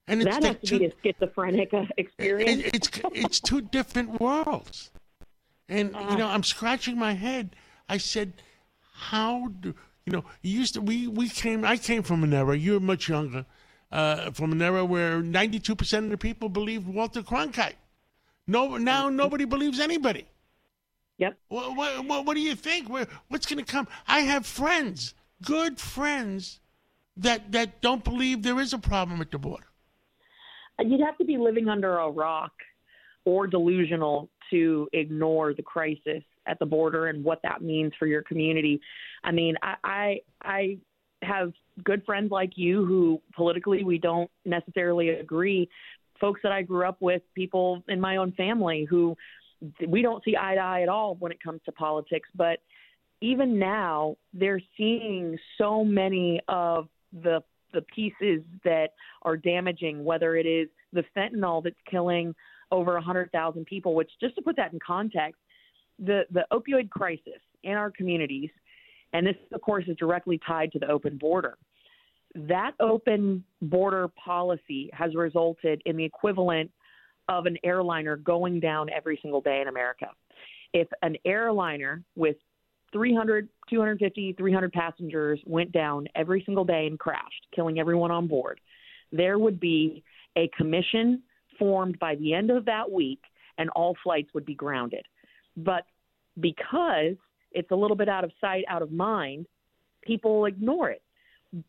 [0.08, 2.64] And that has to two, be a schizophrenic uh, experience.
[2.64, 4.92] It, it's it's two different worlds,
[5.70, 7.56] and uh, you know I'm scratching my head.
[7.88, 8.34] I said,
[8.94, 9.74] how do
[10.06, 10.26] you know?
[10.42, 11.64] You used to we we came.
[11.64, 12.58] I came from an era.
[12.58, 13.46] You're much younger.
[13.92, 17.76] Uh, from an era where 92% of the people believed Walter Cronkite.
[18.48, 20.26] No, now nobody believes anybody.
[21.18, 21.38] Yep.
[21.50, 22.88] What, what, what do you think?
[23.28, 23.90] What's going to come?
[24.08, 26.60] I have friends good friends
[27.18, 29.66] that that don't believe there is a problem at the border.
[30.80, 32.54] You'd have to be living under a rock
[33.26, 38.24] or delusional to ignore the crisis at the border and what that means for your
[38.24, 38.82] community.
[39.24, 40.78] I mean, I I, I
[41.22, 45.70] have good friends like you who politically we don't necessarily agree.
[46.20, 49.16] Folks that I grew up with, people in my own family who
[49.88, 52.60] we don't see eye to eye at all when it comes to politics, but
[53.22, 56.88] even now they're seeing so many of
[57.24, 57.42] the
[57.74, 58.90] the pieces that
[59.22, 62.36] are damaging, whether it is the fentanyl that's killing
[62.70, 65.40] over 100,000 people, which just to put that in context,
[66.00, 68.50] the, the opioid crisis in our communities,
[69.14, 71.58] and this, of course, is directly tied to the open border.
[72.36, 76.72] That open border policy has resulted in the equivalent
[77.28, 80.08] of an airliner going down every single day in America.
[80.74, 82.38] If an airliner with
[82.94, 88.60] 300, 250, 300 passengers went down every single day and crashed, killing everyone on board,
[89.12, 90.04] there would be
[90.38, 91.22] a commission
[91.60, 93.22] formed by the end of that week
[93.58, 95.06] and all flights would be grounded.
[95.58, 95.86] But
[96.40, 97.16] because
[97.52, 99.46] it's a little bit out of sight, out of mind,
[100.02, 101.02] people ignore it.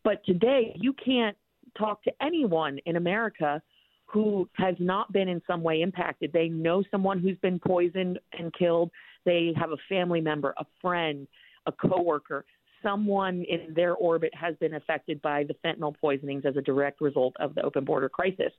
[0.04, 1.36] But today, you can't
[1.76, 3.62] talk to anyone in America
[4.06, 6.32] who has not been in some way impacted.
[6.32, 8.90] They know someone who's been poisoned and killed.
[9.24, 11.26] They have a family member, a friend,
[11.66, 12.44] a coworker,
[12.82, 17.34] someone in their orbit has been affected by the fentanyl poisonings as a direct result
[17.40, 18.52] of the open border crisis.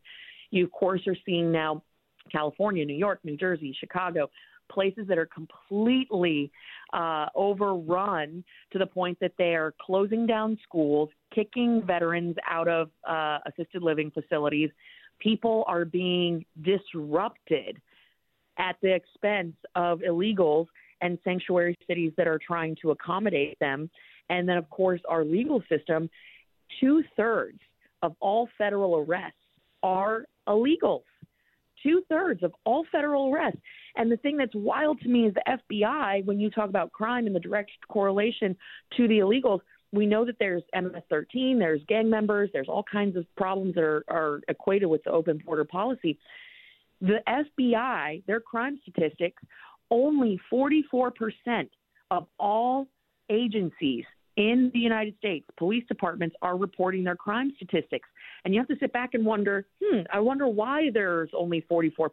[0.52, 1.84] You, of course, are seeing now
[2.32, 4.30] California, New York, New Jersey, Chicago,
[4.74, 6.52] places that are completely
[6.94, 12.90] uh, overrun to the point that they are closing down schools, kicking veterans out of
[13.08, 14.70] uh, assisted living facilities.
[15.20, 17.82] People are being disrupted
[18.58, 20.68] at the expense of illegals
[21.02, 23.90] and sanctuary cities that are trying to accommodate them.
[24.30, 26.10] And then, of course, our legal system
[26.80, 27.60] two thirds
[28.02, 29.38] of all federal arrests
[29.82, 31.04] are illegals.
[31.82, 33.60] Two thirds of all federal arrests.
[33.96, 37.28] And the thing that's wild to me is the FBI, when you talk about crime
[37.28, 38.56] and the direct correlation
[38.98, 39.60] to the illegals,
[39.92, 43.84] we know that there's MS 13, there's gang members, there's all kinds of problems that
[43.84, 46.18] are, are equated with the open border policy.
[47.02, 49.42] The FBI, their crime statistics,
[49.92, 51.12] only 44%
[52.10, 52.88] of all
[53.30, 58.10] agencies in the United States, police departments are reporting their crime statistics.
[58.44, 62.10] And you have to sit back and wonder, hmm, I wonder why there's only 44%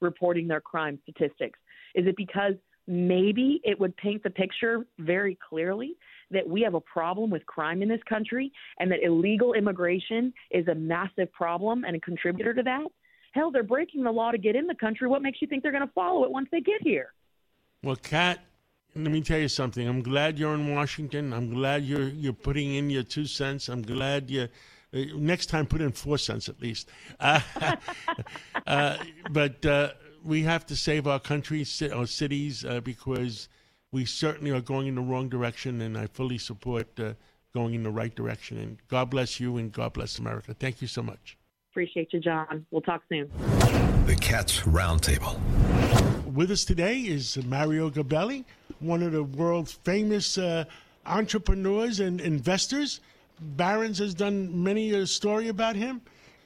[0.00, 1.58] reporting their crime statistics.
[1.94, 2.54] Is it because
[2.86, 5.96] maybe it would paint the picture very clearly
[6.30, 10.66] that we have a problem with crime in this country and that illegal immigration is
[10.68, 12.86] a massive problem and a contributor to that?
[13.32, 15.08] Hell, they're breaking the law to get in the country.
[15.08, 17.12] What makes you think they're going to follow it once they get here?
[17.82, 18.40] Well, Kat,
[18.94, 19.86] let me tell you something.
[19.86, 21.32] I'm glad you're in Washington.
[21.32, 23.68] I'm glad you're you're putting in your two cents.
[23.68, 24.48] I'm glad you.
[24.92, 26.88] Uh, next time, put in four cents at least.
[27.20, 27.40] Uh,
[28.66, 28.96] uh,
[29.30, 29.90] but uh,
[30.24, 33.48] we have to save our country, our cities, uh, because
[33.92, 37.14] we certainly are going in the wrong direction, and I fully support uh,
[37.52, 38.58] going in the right direction.
[38.58, 40.54] And God bless you, and God bless America.
[40.54, 41.36] Thank you so much.
[41.70, 42.66] Appreciate you, John.
[42.70, 43.30] We'll talk soon.
[44.06, 45.38] The Cats Roundtable.
[46.26, 48.44] With us today is Mario Gabelli,
[48.80, 50.64] one of the world's famous uh,
[51.06, 53.00] entrepreneurs and investors.
[53.40, 56.00] Barron's has done many a story about him.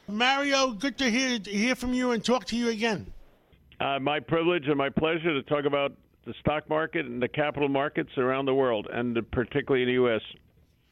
[0.06, 3.10] Mario, good to hear hear from you and talk to you again.
[3.80, 5.92] Uh, my privilege and my pleasure to talk about
[6.26, 10.20] the stock market and the capital markets around the world, and particularly in the U.S.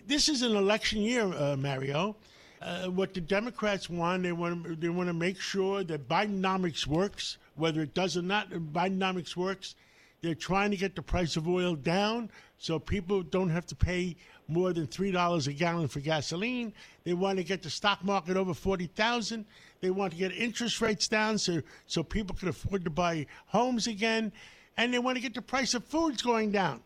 [0.07, 2.17] This is an election year, uh, Mario.
[2.61, 7.39] Uh, what the Democrats want, they want they want to make sure that Bidenomics works,
[7.57, 8.51] whether it does or not.
[8.51, 9.75] Bidenomics works.
[10.23, 14.17] They're trying to get the price of oil down so people don't have to pay
[14.47, 16.73] more than three dollars a gallon for gasoline.
[17.03, 19.45] They want to get the stock market over forty thousand.
[19.81, 23.89] They want to get interest rates down so so people can afford to buy homes
[23.89, 24.33] again,
[24.77, 26.81] and they want to get the price of foods going down.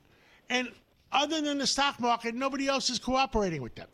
[0.49, 0.73] And
[1.13, 3.89] other than the stock market, nobody else is cooperating with them.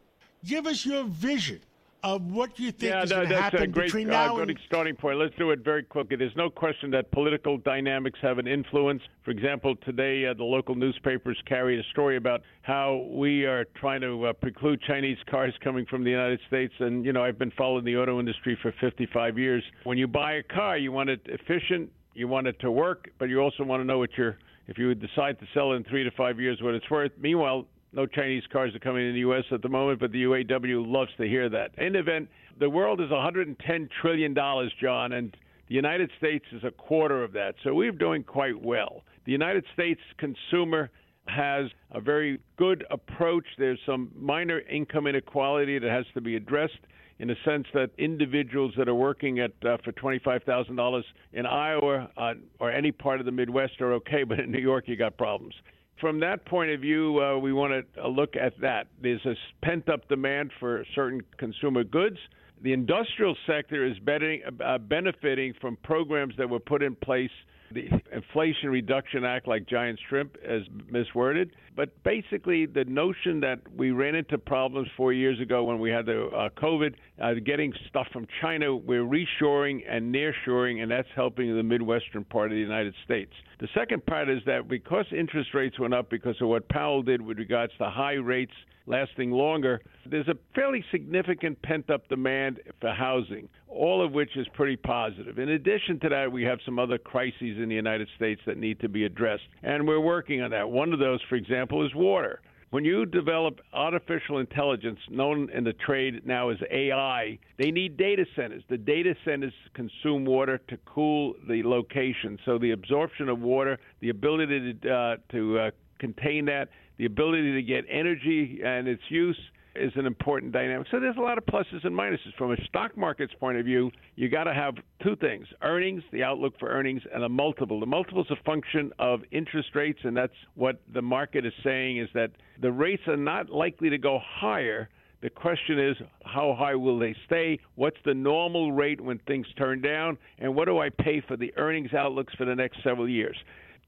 [0.45, 1.61] Give us your vision
[2.03, 4.11] of what do you think yeah, is no, going to that's happen a great, between
[4.11, 5.19] uh, now good and starting point.
[5.19, 6.17] Let's do it very quickly.
[6.17, 9.03] There's no question that political dynamics have an influence.
[9.25, 14.01] For example, today uh, the local newspapers carried a story about how we are trying
[14.01, 16.75] to uh, preclude Chinese cars coming from the United States.
[16.81, 19.63] And you know, I've been following the auto industry for 55 years.
[19.85, 23.29] When you buy a car, you want it efficient, you want it to work, but
[23.29, 24.39] you also want to know what your
[24.69, 27.11] if you would decide to sell in three to five years what it's worth.
[27.19, 29.45] Meanwhile, no Chinese cars are coming in the U.S.
[29.51, 31.71] at the moment, but the UAW loves to hear that.
[31.79, 32.29] In the event,
[32.59, 35.37] the world is 110 trillion dollars, John, and
[35.69, 37.55] the United States is a quarter of that.
[37.63, 39.03] So we're doing quite well.
[39.27, 40.91] The United States consumer
[41.27, 43.45] has a very good approach.
[43.59, 46.81] There's some minor income inequality that has to be addressed
[47.21, 51.03] in the sense that individuals that are working at uh, for $25,000
[51.35, 54.89] in Iowa uh, or any part of the Midwest are okay, but in New York
[54.89, 55.55] you got problems
[56.01, 58.89] from that point of view, uh, we want to look at that.
[59.01, 62.19] There's a pent up demand for certain consumer goods.
[62.63, 67.31] The industrial sector is betting, uh, benefiting from programs that were put in place
[67.75, 71.51] the Inflation Reduction Act, like giant shrimp, is misworded.
[71.75, 76.07] But basically, the notion that we ran into problems four years ago when we had
[76.07, 81.55] the uh, COVID, uh, getting stuff from China, we're reshoring and nearshoring, and that's helping
[81.57, 83.33] the Midwestern part of the United States.
[83.61, 87.23] The second part is that because interest rates went up because of what Powell did
[87.23, 88.55] with regards to high rates
[88.87, 94.47] lasting longer, there's a fairly significant pent up demand for housing, all of which is
[94.55, 95.39] pretty positive.
[95.39, 98.81] In addition to that, we have some other crises in the United States that need
[98.81, 100.69] to be addressed, and we're working on that.
[100.69, 102.41] One of those, for example, is water.
[102.73, 108.25] When you develop artificial intelligence, known in the trade now as AI, they need data
[108.35, 108.63] centers.
[108.71, 112.39] The data centers consume water to cool the location.
[112.47, 117.53] So the absorption of water, the ability to, uh, to uh, contain that, the ability
[117.53, 119.39] to get energy and its use
[119.75, 120.87] is an important dynamic.
[120.91, 122.35] So there's a lot of pluses and minuses.
[122.37, 126.23] From a stock market's point of view, you got to have two things earnings, the
[126.23, 127.81] outlook for earnings, and a multiple.
[127.81, 131.99] The multiple is a function of interest rates, and that's what the market is saying
[131.99, 134.89] is that the rates are not likely to go higher.
[135.23, 137.59] The question is, how high will they stay?
[137.77, 140.19] What's the normal rate when things turn down?
[140.39, 143.37] And what do I pay for the earnings outlooks for the next several years?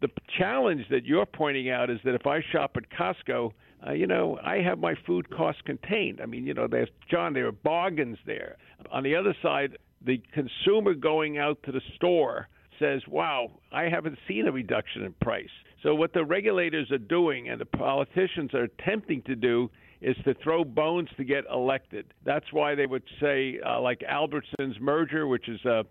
[0.01, 3.53] The challenge that you're pointing out is that if I shop at Costco,
[3.87, 6.21] uh, you know, I have my food costs contained.
[6.21, 8.57] I mean, you know, there's John, there are bargains there.
[8.91, 14.19] On the other side, the consumer going out to the store says, wow, I haven't
[14.27, 15.49] seen a reduction in price.
[15.83, 19.71] So, what the regulators are doing and the politicians are attempting to do
[20.01, 22.07] is to throw bones to get elected.
[22.25, 25.83] That's why they would say, uh, like Albertsons merger, which is a uh,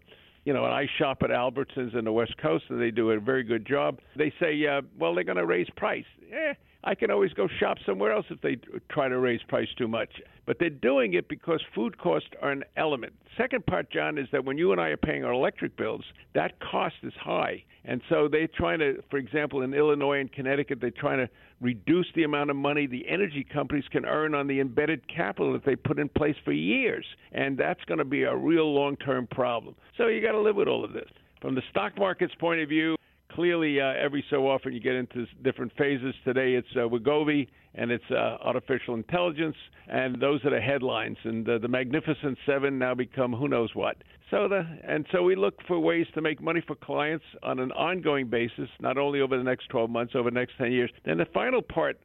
[0.45, 3.19] you know, and I shop at Albertsons in the West Coast, and they do a
[3.19, 3.99] very good job.
[4.15, 6.05] They say, uh, well, they're going to raise price.
[6.31, 8.57] Eh, I can always go shop somewhere else if they
[8.89, 10.09] try to raise price too much.
[10.45, 13.13] But they're doing it because food costs are an element.
[13.37, 16.03] Second part, John, is that when you and I are paying our electric bills,
[16.35, 17.63] that cost is high.
[17.85, 21.29] And so they're trying to, for example, in Illinois and Connecticut, they're trying to
[21.61, 25.65] reduce the amount of money the energy companies can earn on the embedded capital that
[25.65, 27.05] they put in place for years.
[27.31, 29.75] And that's going to be a real long term problem.
[29.97, 31.09] So you got to live with all of this.
[31.41, 32.95] From the stock market's point of view,
[33.33, 36.13] clearly, uh, every so often you get into different phases.
[36.23, 39.55] Today it's uh, Wegovy and it's uh, artificial intelligence,
[39.87, 41.17] and those are the headlines.
[41.23, 43.97] And uh, the Magnificent Seven now become who knows what.
[44.29, 47.71] So the and so we look for ways to make money for clients on an
[47.71, 50.91] ongoing basis, not only over the next 12 months, over the next 10 years.
[51.05, 51.99] Then the final part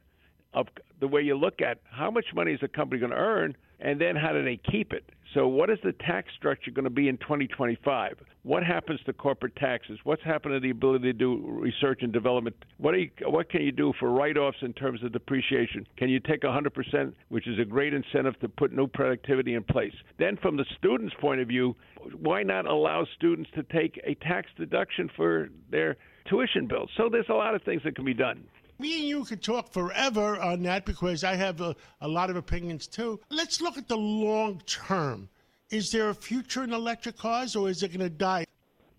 [0.53, 0.67] of
[0.99, 4.01] the way you look at how much money is a company going to earn, and
[4.01, 5.09] then how do they keep it?
[5.33, 8.17] So, what is the tax structure going to be in 2025?
[8.43, 9.99] What happens to corporate taxes?
[10.03, 12.55] What's happened to the ability to do research and development?
[12.77, 15.85] What, you, what can you do for write offs in terms of depreciation?
[15.97, 19.93] Can you take 100%, which is a great incentive to put new productivity in place?
[20.17, 21.75] Then, from the student's point of view,
[22.19, 26.89] why not allow students to take a tax deduction for their tuition bills?
[26.97, 28.45] So, there's a lot of things that can be done
[28.79, 32.35] me and you could talk forever on that because I have a, a lot of
[32.35, 33.19] opinions too.
[33.29, 35.29] Let's look at the long term.
[35.69, 38.45] Is there a future in electric cars or is it going to die?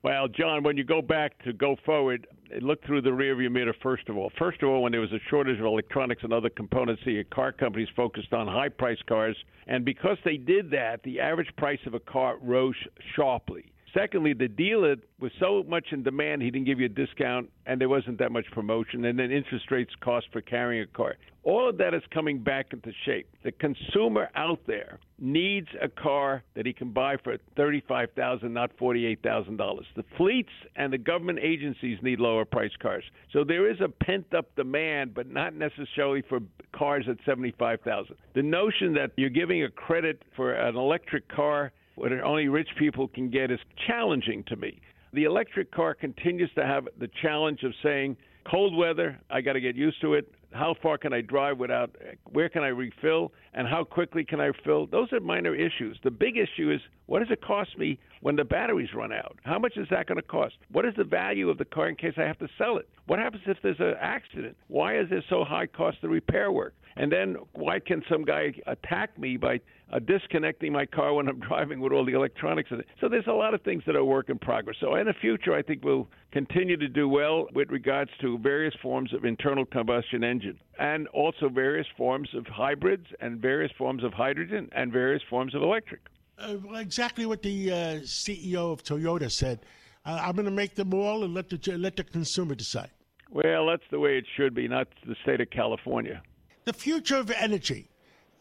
[0.03, 2.27] Well, John, when you go back to go forward,
[2.61, 4.33] look through the rearview mirror first of all.
[4.39, 7.53] First of all, when there was a shortage of electronics and other components, the car
[7.53, 9.37] companies focused on high priced cars.
[9.67, 12.77] And because they did that, the average price of a car rose
[13.15, 13.73] sharply.
[13.93, 17.81] Secondly, the dealer was so much in demand, he didn't give you a discount, and
[17.81, 19.05] there wasn't that much promotion.
[19.05, 21.17] And then interest rates cost for carrying a car.
[21.43, 23.27] All of that is coming back into shape.
[23.43, 28.71] The consumer out there needs a car that he can buy for thirty-five thousand, not
[28.79, 29.87] forty-eight thousand dollars.
[29.97, 33.05] The fleets and the government agencies need lower price cars.
[33.33, 36.41] So there is a pent-up demand, but not necessarily for
[36.73, 38.17] cars at seventy-five thousand.
[38.35, 43.09] The notion that you're giving a credit for an electric car what only rich people
[43.09, 44.81] can get is challenging to me.
[45.13, 48.17] The electric car continues to have the challenge of saying,
[48.51, 50.33] cold weather, I got to get used to it.
[50.51, 51.95] How far can I drive without,
[52.33, 54.87] where can I refill, and how quickly can I fill?
[54.87, 55.99] Those are minor issues.
[56.03, 59.39] The big issue is what does it cost me when the batteries run out?
[59.45, 60.55] How much is that going to cost?
[60.73, 62.89] What is the value of the car in case I have to sell it?
[63.09, 64.57] What happens if there's an accident?
[64.69, 66.75] Why is there so high cost of repair work?
[66.97, 69.61] And then why can some guy attack me by
[69.93, 72.87] uh, disconnecting my car when I'm driving with all the electronics in it?
[73.01, 74.77] So there's a lot of things that are work in progress.
[74.81, 78.75] So in the future, I think we'll continue to do well with regards to various
[78.83, 84.13] forms of internal combustion engine and also various forms of hybrids and various forms of
[84.13, 86.01] hydrogen and various forms of electric.
[86.39, 89.61] Uh, exactly what the uh, CEO of Toyota said.
[90.07, 92.91] Uh, I'm going to make them all and let the let the consumer decide.
[93.31, 96.23] Well, that's the way it should be, not the state of California
[96.65, 97.91] the future of energy.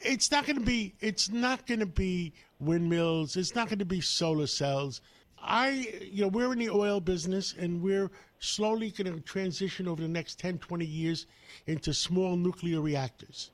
[0.01, 0.95] It's not going to be.
[0.99, 3.35] It's not going to be windmills.
[3.35, 5.01] It's not going to be solar cells.
[5.41, 10.01] I, you know, we're in the oil business, and we're slowly going to transition over
[10.01, 11.27] the next 10, 20 years
[11.65, 13.51] into small nuclear reactors.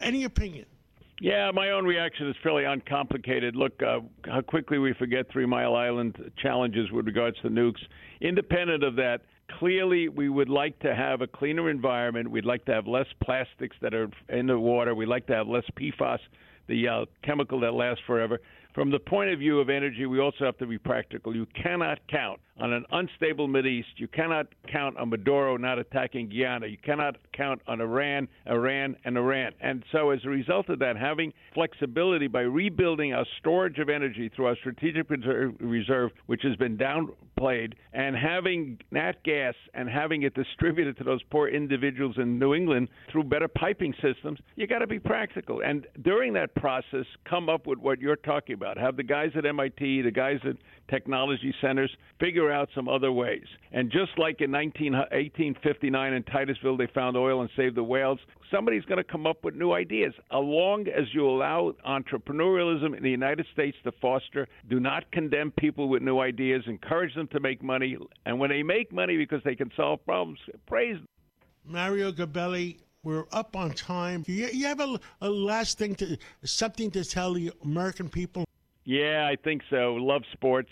[0.00, 0.66] Any opinion?
[1.20, 3.56] Yeah, my own reaction is fairly uncomplicated.
[3.56, 7.80] Look, uh, how quickly we forget Three Mile Island challenges with regards to nukes.
[8.20, 9.22] Independent of that,
[9.58, 12.30] clearly we would like to have a cleaner environment.
[12.30, 14.94] We'd like to have less plastics that are in the water.
[14.94, 16.18] We'd like to have less PFAS,
[16.68, 18.40] the uh, chemical that lasts forever.
[18.76, 21.34] From the point of view of energy, we also have to be practical.
[21.34, 23.88] You cannot count on an unstable East.
[23.96, 26.66] You cannot count on Maduro not attacking Guyana.
[26.66, 29.52] You cannot count on Iran, Iran, and Iran.
[29.62, 34.30] And so, as a result of that, having flexibility by rebuilding our storage of energy
[34.34, 40.34] through our strategic reserve, which has been downplayed, and having nat gas and having it
[40.34, 44.86] distributed to those poor individuals in New England through better piping systems, you got to
[44.86, 45.62] be practical.
[45.62, 48.82] And during that process, come up with what you're talking about about.
[48.82, 50.56] Have the guys at MIT, the guys at
[50.88, 51.90] technology centers
[52.20, 53.44] figure out some other ways.
[53.72, 58.18] And just like in 19, 1859 in Titusville, they found oil and saved the whales,
[58.50, 60.12] somebody's going to come up with new ideas.
[60.16, 65.52] As long as you allow entrepreneurialism in the United States to foster, do not condemn
[65.52, 67.96] people with new ideas, encourage them to make money.
[68.24, 71.06] And when they make money because they can solve problems, praise them.
[71.64, 74.24] Mario Gabelli, we're up on time.
[74.26, 78.44] You, you have a, a, last thing to something to tell the American people
[78.86, 79.94] yeah, I think so.
[79.94, 80.70] Love sports,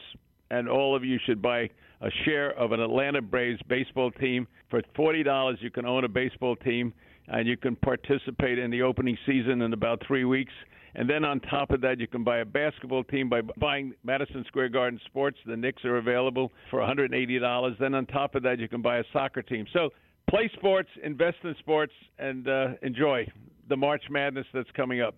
[0.50, 1.68] and all of you should buy
[2.00, 4.46] a share of an Atlanta Braves baseball team.
[4.70, 6.94] For $40, you can own a baseball team
[7.28, 10.52] and you can participate in the opening season in about three weeks.
[10.94, 14.44] And then on top of that, you can buy a basketball team by buying Madison
[14.46, 15.38] Square Garden Sports.
[15.44, 17.78] The Knicks are available for $180.
[17.78, 19.66] Then on top of that, you can buy a soccer team.
[19.72, 19.90] So
[20.30, 23.26] play sports, invest in sports, and uh, enjoy
[23.68, 25.16] the March Madness that's coming up.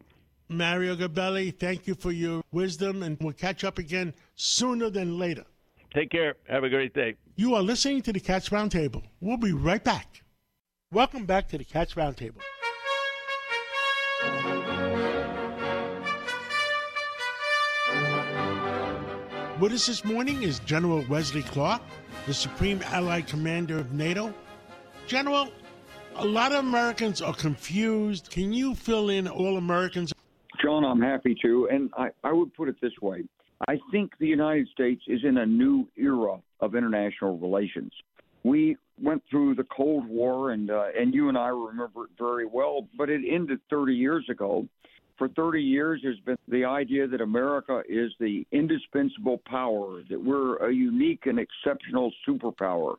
[0.49, 5.45] Mario Gabelli, thank you for your wisdom, and we'll catch up again sooner than later.
[5.93, 6.37] Take care.
[6.49, 7.17] Have a great day.
[7.35, 9.03] You are listening to the Cats Roundtable.
[9.21, 10.23] We'll be right back.
[10.93, 12.41] Welcome back to the Cats Roundtable.
[19.59, 21.83] With us this morning is General Wesley Clark,
[22.27, 24.33] the Supreme Allied Commander of NATO.
[25.07, 25.49] General,
[26.17, 28.31] a lot of Americans are confused.
[28.31, 30.13] Can you fill in all Americans?
[30.63, 31.69] John, I'm happy to.
[31.71, 33.25] And I, I would put it this way
[33.69, 37.93] I think the United States is in a new era of international relations.
[38.45, 42.47] We went through the Cold War, and uh, and you and I remember it very
[42.47, 42.87] well.
[42.97, 44.67] But it ended 30 years ago.
[45.19, 50.57] For 30 years, there's been the idea that America is the indispensable power, that we're
[50.57, 52.97] a unique and exceptional superpower.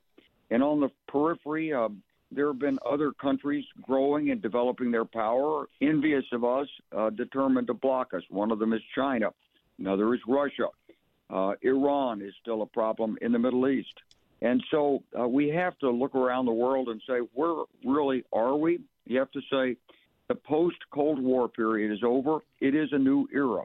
[0.50, 1.90] And on the periphery, uh,
[2.32, 7.68] there have been other countries growing and developing their power, envious of us, uh, determined
[7.68, 8.24] to block us.
[8.30, 9.30] One of them is China.
[9.80, 10.68] Another is Russia.
[11.30, 13.94] Uh, Iran is still a problem in the Middle East.
[14.42, 18.56] And so uh, we have to look around the world and say, where really are
[18.56, 18.80] we?
[19.06, 19.78] You have to say,
[20.28, 22.40] the post Cold War period is over.
[22.60, 23.64] It is a new era.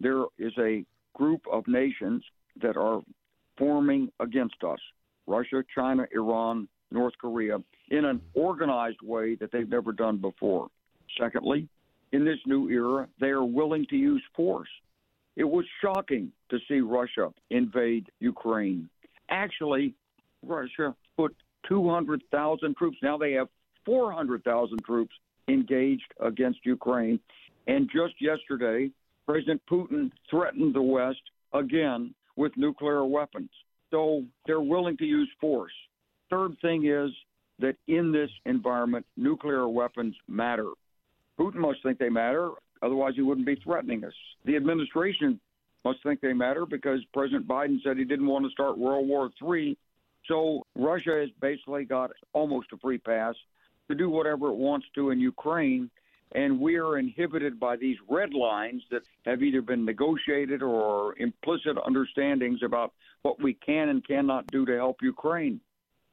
[0.00, 0.84] There is a
[1.14, 2.24] group of nations
[2.62, 3.02] that are
[3.58, 4.78] forming against us
[5.26, 7.58] Russia, China, Iran, North Korea
[7.90, 10.68] in an organized way that they've never done before.
[11.18, 11.68] Secondly,
[12.12, 14.68] in this new era, they are willing to use force.
[15.36, 18.88] It was shocking to see Russia invade Ukraine.
[19.28, 19.94] Actually,
[20.42, 21.34] Russia put
[21.68, 22.98] 200,000 troops.
[23.02, 23.48] Now they have
[23.84, 25.14] 400,000 troops
[25.48, 27.20] engaged against Ukraine.
[27.66, 28.90] And just yesterday,
[29.26, 31.20] President Putin threatened the West
[31.52, 33.50] again with nuclear weapons.
[33.90, 35.72] So they're willing to use force.
[36.30, 37.10] Third thing is
[37.58, 40.70] that in this environment, nuclear weapons matter.
[41.38, 42.50] Putin must think they matter,
[42.82, 44.12] otherwise, he wouldn't be threatening us.
[44.44, 45.40] The administration
[45.84, 49.30] must think they matter because President Biden said he didn't want to start World War
[49.42, 49.76] III.
[50.26, 53.34] So Russia has basically got almost a free pass
[53.88, 55.90] to do whatever it wants to in Ukraine.
[56.32, 61.78] And we are inhibited by these red lines that have either been negotiated or implicit
[61.78, 62.92] understandings about
[63.22, 65.60] what we can and cannot do to help Ukraine.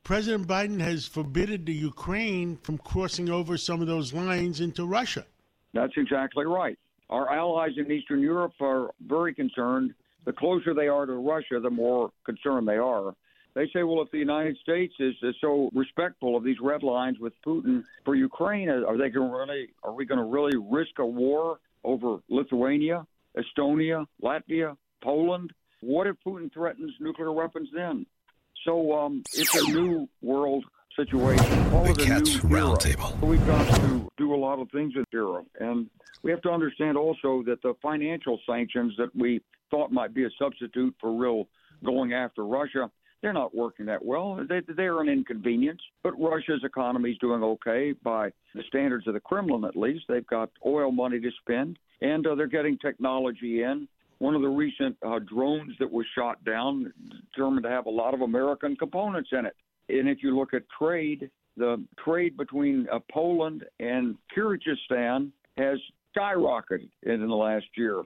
[0.06, 5.26] President Biden has forbidden the Ukraine from crossing over some of those lines into Russia.
[5.74, 6.78] That's exactly right.
[7.10, 9.96] Our allies in Eastern Europe are very concerned.
[10.26, 13.16] The closer they are to Russia, the more concerned they are.
[13.56, 17.18] They say, well, if the United States is, is so respectful of these red lines
[17.20, 19.70] with Putin for Ukraine, are they going really?
[19.82, 25.52] Are we going to really risk a war over Lithuania, Estonia, Latvia, Poland?
[25.82, 28.06] What if Putin threatens nuclear weapons then?
[28.66, 31.70] So um, it's a new world situation.
[31.70, 33.20] Call the Cats Roundtable.
[33.22, 35.88] We've got to do a lot of things with Europe, and
[36.24, 40.30] we have to understand also that the financial sanctions that we thought might be a
[40.40, 41.48] substitute for real
[41.84, 42.90] going after Russia
[43.26, 44.40] they're not working that well.
[44.48, 45.82] They, they're an inconvenience.
[46.04, 50.06] But Russia's economy is doing okay by the standards of the Kremlin, at least.
[50.08, 53.88] They've got oil money to spend, and uh, they're getting technology in.
[54.20, 56.92] One of the recent uh, drones that was shot down
[57.34, 59.56] determined to have a lot of American components in it.
[59.90, 65.80] And if you look at trade, the trade between uh, Poland and Kyrgyzstan has
[66.16, 68.04] skyrocketed in the last year.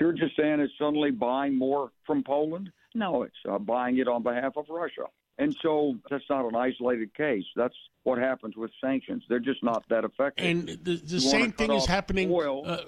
[0.00, 2.70] Kyrgyzstan is suddenly buying more from Poland.
[2.94, 5.06] No, it's uh, buying it on behalf of Russia.
[5.38, 7.44] And so that's not an isolated case.
[7.54, 9.22] That's what happens with sanctions.
[9.28, 10.44] They're just not that effective.
[10.44, 12.30] And the, the same thing is happening.
[12.32, 12.78] Oil, uh,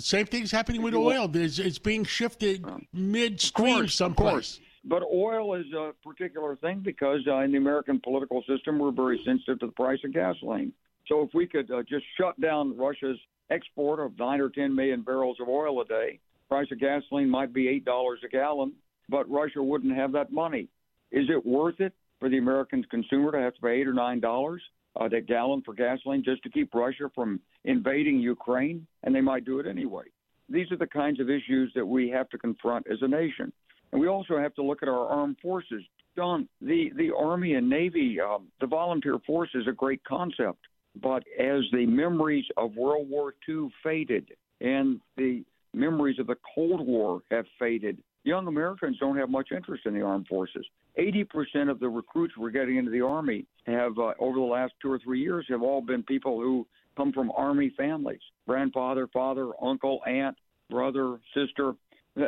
[0.00, 1.28] same thing is happening with oil.
[1.28, 4.60] There's, it's being shifted uh, midstream someplace.
[4.84, 9.20] But oil is a particular thing because uh, in the American political system, we're very
[9.24, 10.72] sensitive to the price of gasoline.
[11.06, 13.18] So if we could uh, just shut down Russia's
[13.50, 17.52] export of nine or ten million barrels of oil a day, price of gasoline might
[17.52, 18.72] be eight dollars a gallon
[19.10, 20.68] but Russia wouldn't have that money.
[21.10, 24.20] Is it worth it for the American consumer to have to pay eight or nine
[24.20, 24.62] dollars
[24.98, 28.86] uh, a gallon for gasoline just to keep Russia from invading Ukraine?
[29.02, 30.04] And they might do it anyway.
[30.48, 33.52] These are the kinds of issues that we have to confront as a nation.
[33.92, 35.82] And we also have to look at our armed forces.
[36.16, 40.58] Don, the, the Army and Navy, um, the volunteer force is a great concept.
[41.00, 44.30] But as the memories of World War II faded
[44.60, 49.86] and the memories of the Cold War have faded, young Americans don't have much interest
[49.86, 50.66] in the armed forces.
[50.98, 54.90] 80% of the recruits we're getting into the Army have, uh, over the last two
[54.90, 56.66] or three years, have all been people who
[56.96, 60.36] come from Army families grandfather, father, uncle, aunt,
[60.68, 61.74] brother, sister.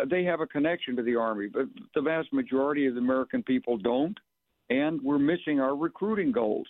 [0.09, 3.77] They have a connection to the Army, but the vast majority of the American people
[3.77, 4.17] don't.
[4.71, 6.67] And we're missing our recruiting goals.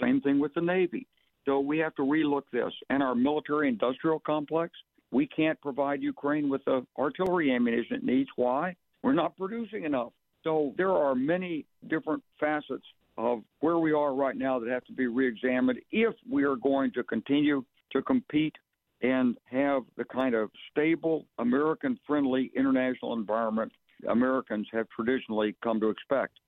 [0.00, 1.06] Same thing with the Navy.
[1.44, 2.72] So we have to relook this.
[2.88, 4.72] And our military industrial complex,
[5.12, 8.30] we can't provide Ukraine with the artillery ammunition it needs.
[8.36, 8.74] Why?
[9.02, 10.12] We're not producing enough.
[10.44, 12.84] So there are many different facets
[13.16, 16.92] of where we are right now that have to be reexamined if we are going
[16.92, 18.54] to continue to compete
[19.02, 23.72] and have the kind of stable, American friendly international environment
[24.08, 26.38] Americans have traditionally come to expect.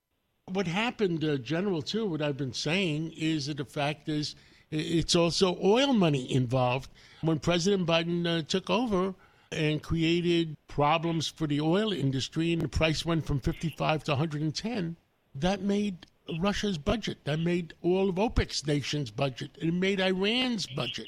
[0.46, 4.36] What happened, uh, General, too, what I've been saying is that the fact is
[4.70, 6.90] it's also oil money involved.
[7.20, 9.14] When President Biden uh, took over,
[9.52, 14.96] and created problems for the oil industry, and the price went from 55 to 110.
[15.34, 16.06] That made
[16.40, 17.18] Russia's budget.
[17.24, 19.50] That made all of OPEC's nations' budget.
[19.58, 21.06] It made Iran's budget.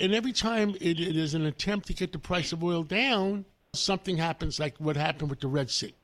[0.00, 3.44] And every time it, it is an attempt to get the price of oil down,
[3.74, 5.94] something happens like what happened with the Red Sea.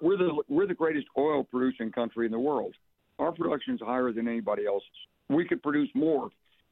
[0.00, 2.74] We're the we're the greatest oil producing country in the world.
[3.18, 4.88] Our production is higher than anybody else's.
[5.28, 6.30] We could produce more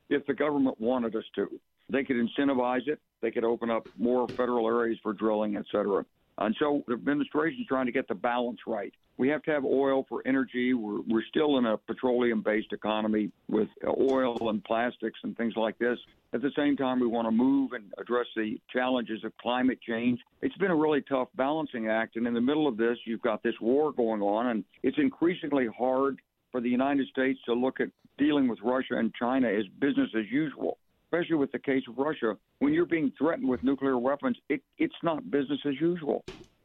[0.09, 1.49] if the government wanted us to.
[1.89, 3.01] They could incentivize it.
[3.23, 6.05] They could open up more federal areas for drilling, et cetera.
[6.39, 8.93] And so the administration is trying to get the balance right.
[9.19, 10.75] We have to have oil for energy.
[10.75, 15.79] We're, we're still in a petroleum based economy with oil and plastics and things like
[15.79, 15.99] this.
[16.35, 20.21] At the same time, we want to move and address the challenges of climate change.
[20.43, 22.17] It's been a really tough balancing act.
[22.17, 25.69] And in the middle of this, you've got this war going on, and it's increasingly
[25.79, 26.21] hard
[26.53, 30.25] for the United States to look at dealing with Russia and China as business as
[30.31, 30.77] usual
[31.07, 34.95] especially with the case of Russia, when you're being threatened with nuclear weapons, it, it's
[35.03, 36.25] not business as usual.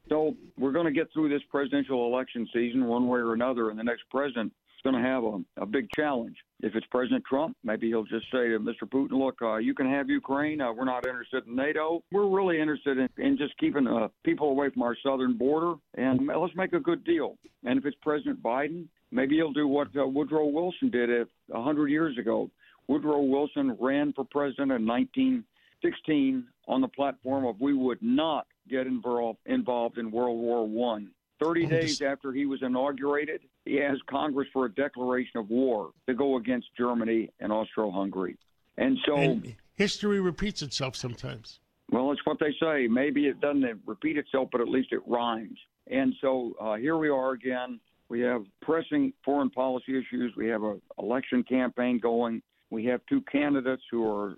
[0.09, 3.79] So we're going to get through this presidential election season one way or another, and
[3.79, 6.35] the next president is going to have a, a big challenge.
[6.61, 8.83] If it's President Trump, maybe he'll just say to Mr.
[8.85, 10.59] Putin, look, uh, you can have Ukraine.
[10.59, 12.03] Uh, we're not interested in NATO.
[12.11, 16.27] We're really interested in, in just keeping uh, people away from our southern border, and
[16.27, 17.37] let's make a good deal.
[17.63, 21.87] And if it's President Biden, maybe he'll do what uh, Woodrow Wilson did a 100
[21.87, 22.49] years ago
[22.91, 28.85] Woodrow Wilson ran for president in 1916 on the platform of we would not get
[28.85, 31.11] involved involved in World War One.
[31.41, 36.13] Thirty days after he was inaugurated, he asked Congress for a declaration of war to
[36.13, 38.37] go against Germany and Austro-Hungary.
[38.77, 41.61] And so and history repeats itself sometimes.
[41.91, 42.87] Well, it's what they say.
[42.87, 45.57] Maybe it doesn't repeat itself, but at least it rhymes.
[45.89, 47.79] And so uh, here we are again.
[48.09, 50.33] We have pressing foreign policy issues.
[50.35, 52.41] We have an election campaign going.
[52.71, 54.37] We have two candidates who are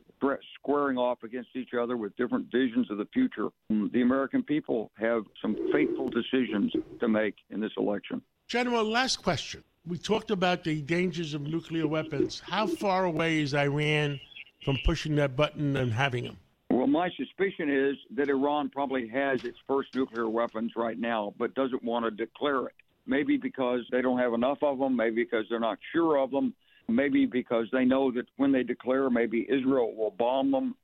[0.55, 3.49] squaring off against each other with different visions of the future.
[3.69, 8.23] The American people have some fateful decisions to make in this election.
[8.47, 9.63] General, last question.
[9.85, 12.41] We talked about the dangers of nuclear weapons.
[12.43, 14.19] How far away is Iran
[14.65, 16.37] from pushing that button and having them?
[16.71, 21.53] Well, my suspicion is that Iran probably has its first nuclear weapons right now, but
[21.53, 22.73] doesn't want to declare it.
[23.05, 26.55] Maybe because they don't have enough of them, maybe because they're not sure of them,
[26.87, 30.75] maybe because they know that when they declare, maybe Israel will bomb them.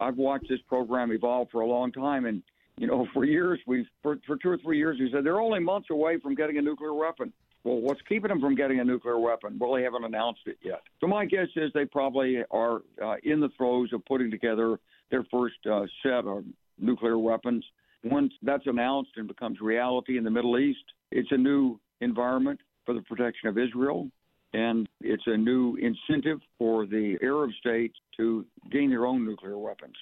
[0.00, 2.42] I've watched this program evolve for a long time, and
[2.76, 5.60] you know, for years we've for, for two or three years we said they're only
[5.60, 7.32] months away from getting a nuclear weapon.
[7.64, 9.58] Well, what's keeping them from getting a nuclear weapon?
[9.58, 10.80] Well, they haven't announced it yet.
[11.00, 14.78] So my guess is they probably are uh, in the throes of putting together
[15.10, 16.44] their first uh, set of
[16.78, 17.64] nuclear weapons.
[18.04, 22.94] Once that's announced and becomes reality in the Middle East, it's a new environment for
[22.94, 24.08] the protection of Israel
[24.54, 29.94] and it's a new incentive for the Arab states to gain their own nuclear weapons.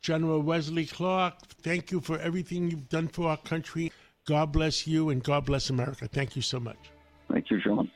[0.00, 3.90] General Wesley Clark, thank you for everything you've done for our country.
[4.26, 6.06] God bless you and God bless America.
[6.06, 6.76] Thank you so much.
[7.30, 7.90] Thank you, Sean.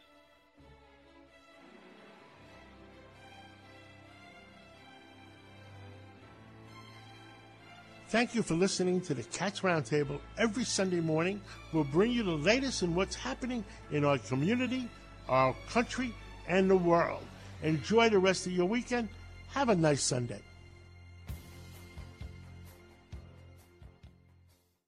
[8.08, 11.42] Thank you for listening to the Cats Roundtable every Sunday morning.
[11.74, 14.88] We'll bring you the latest in what's happening in our community
[15.28, 16.12] our country,
[16.46, 17.22] and the world.
[17.62, 19.08] Enjoy the rest of your weekend.
[19.48, 20.40] Have a nice Sunday.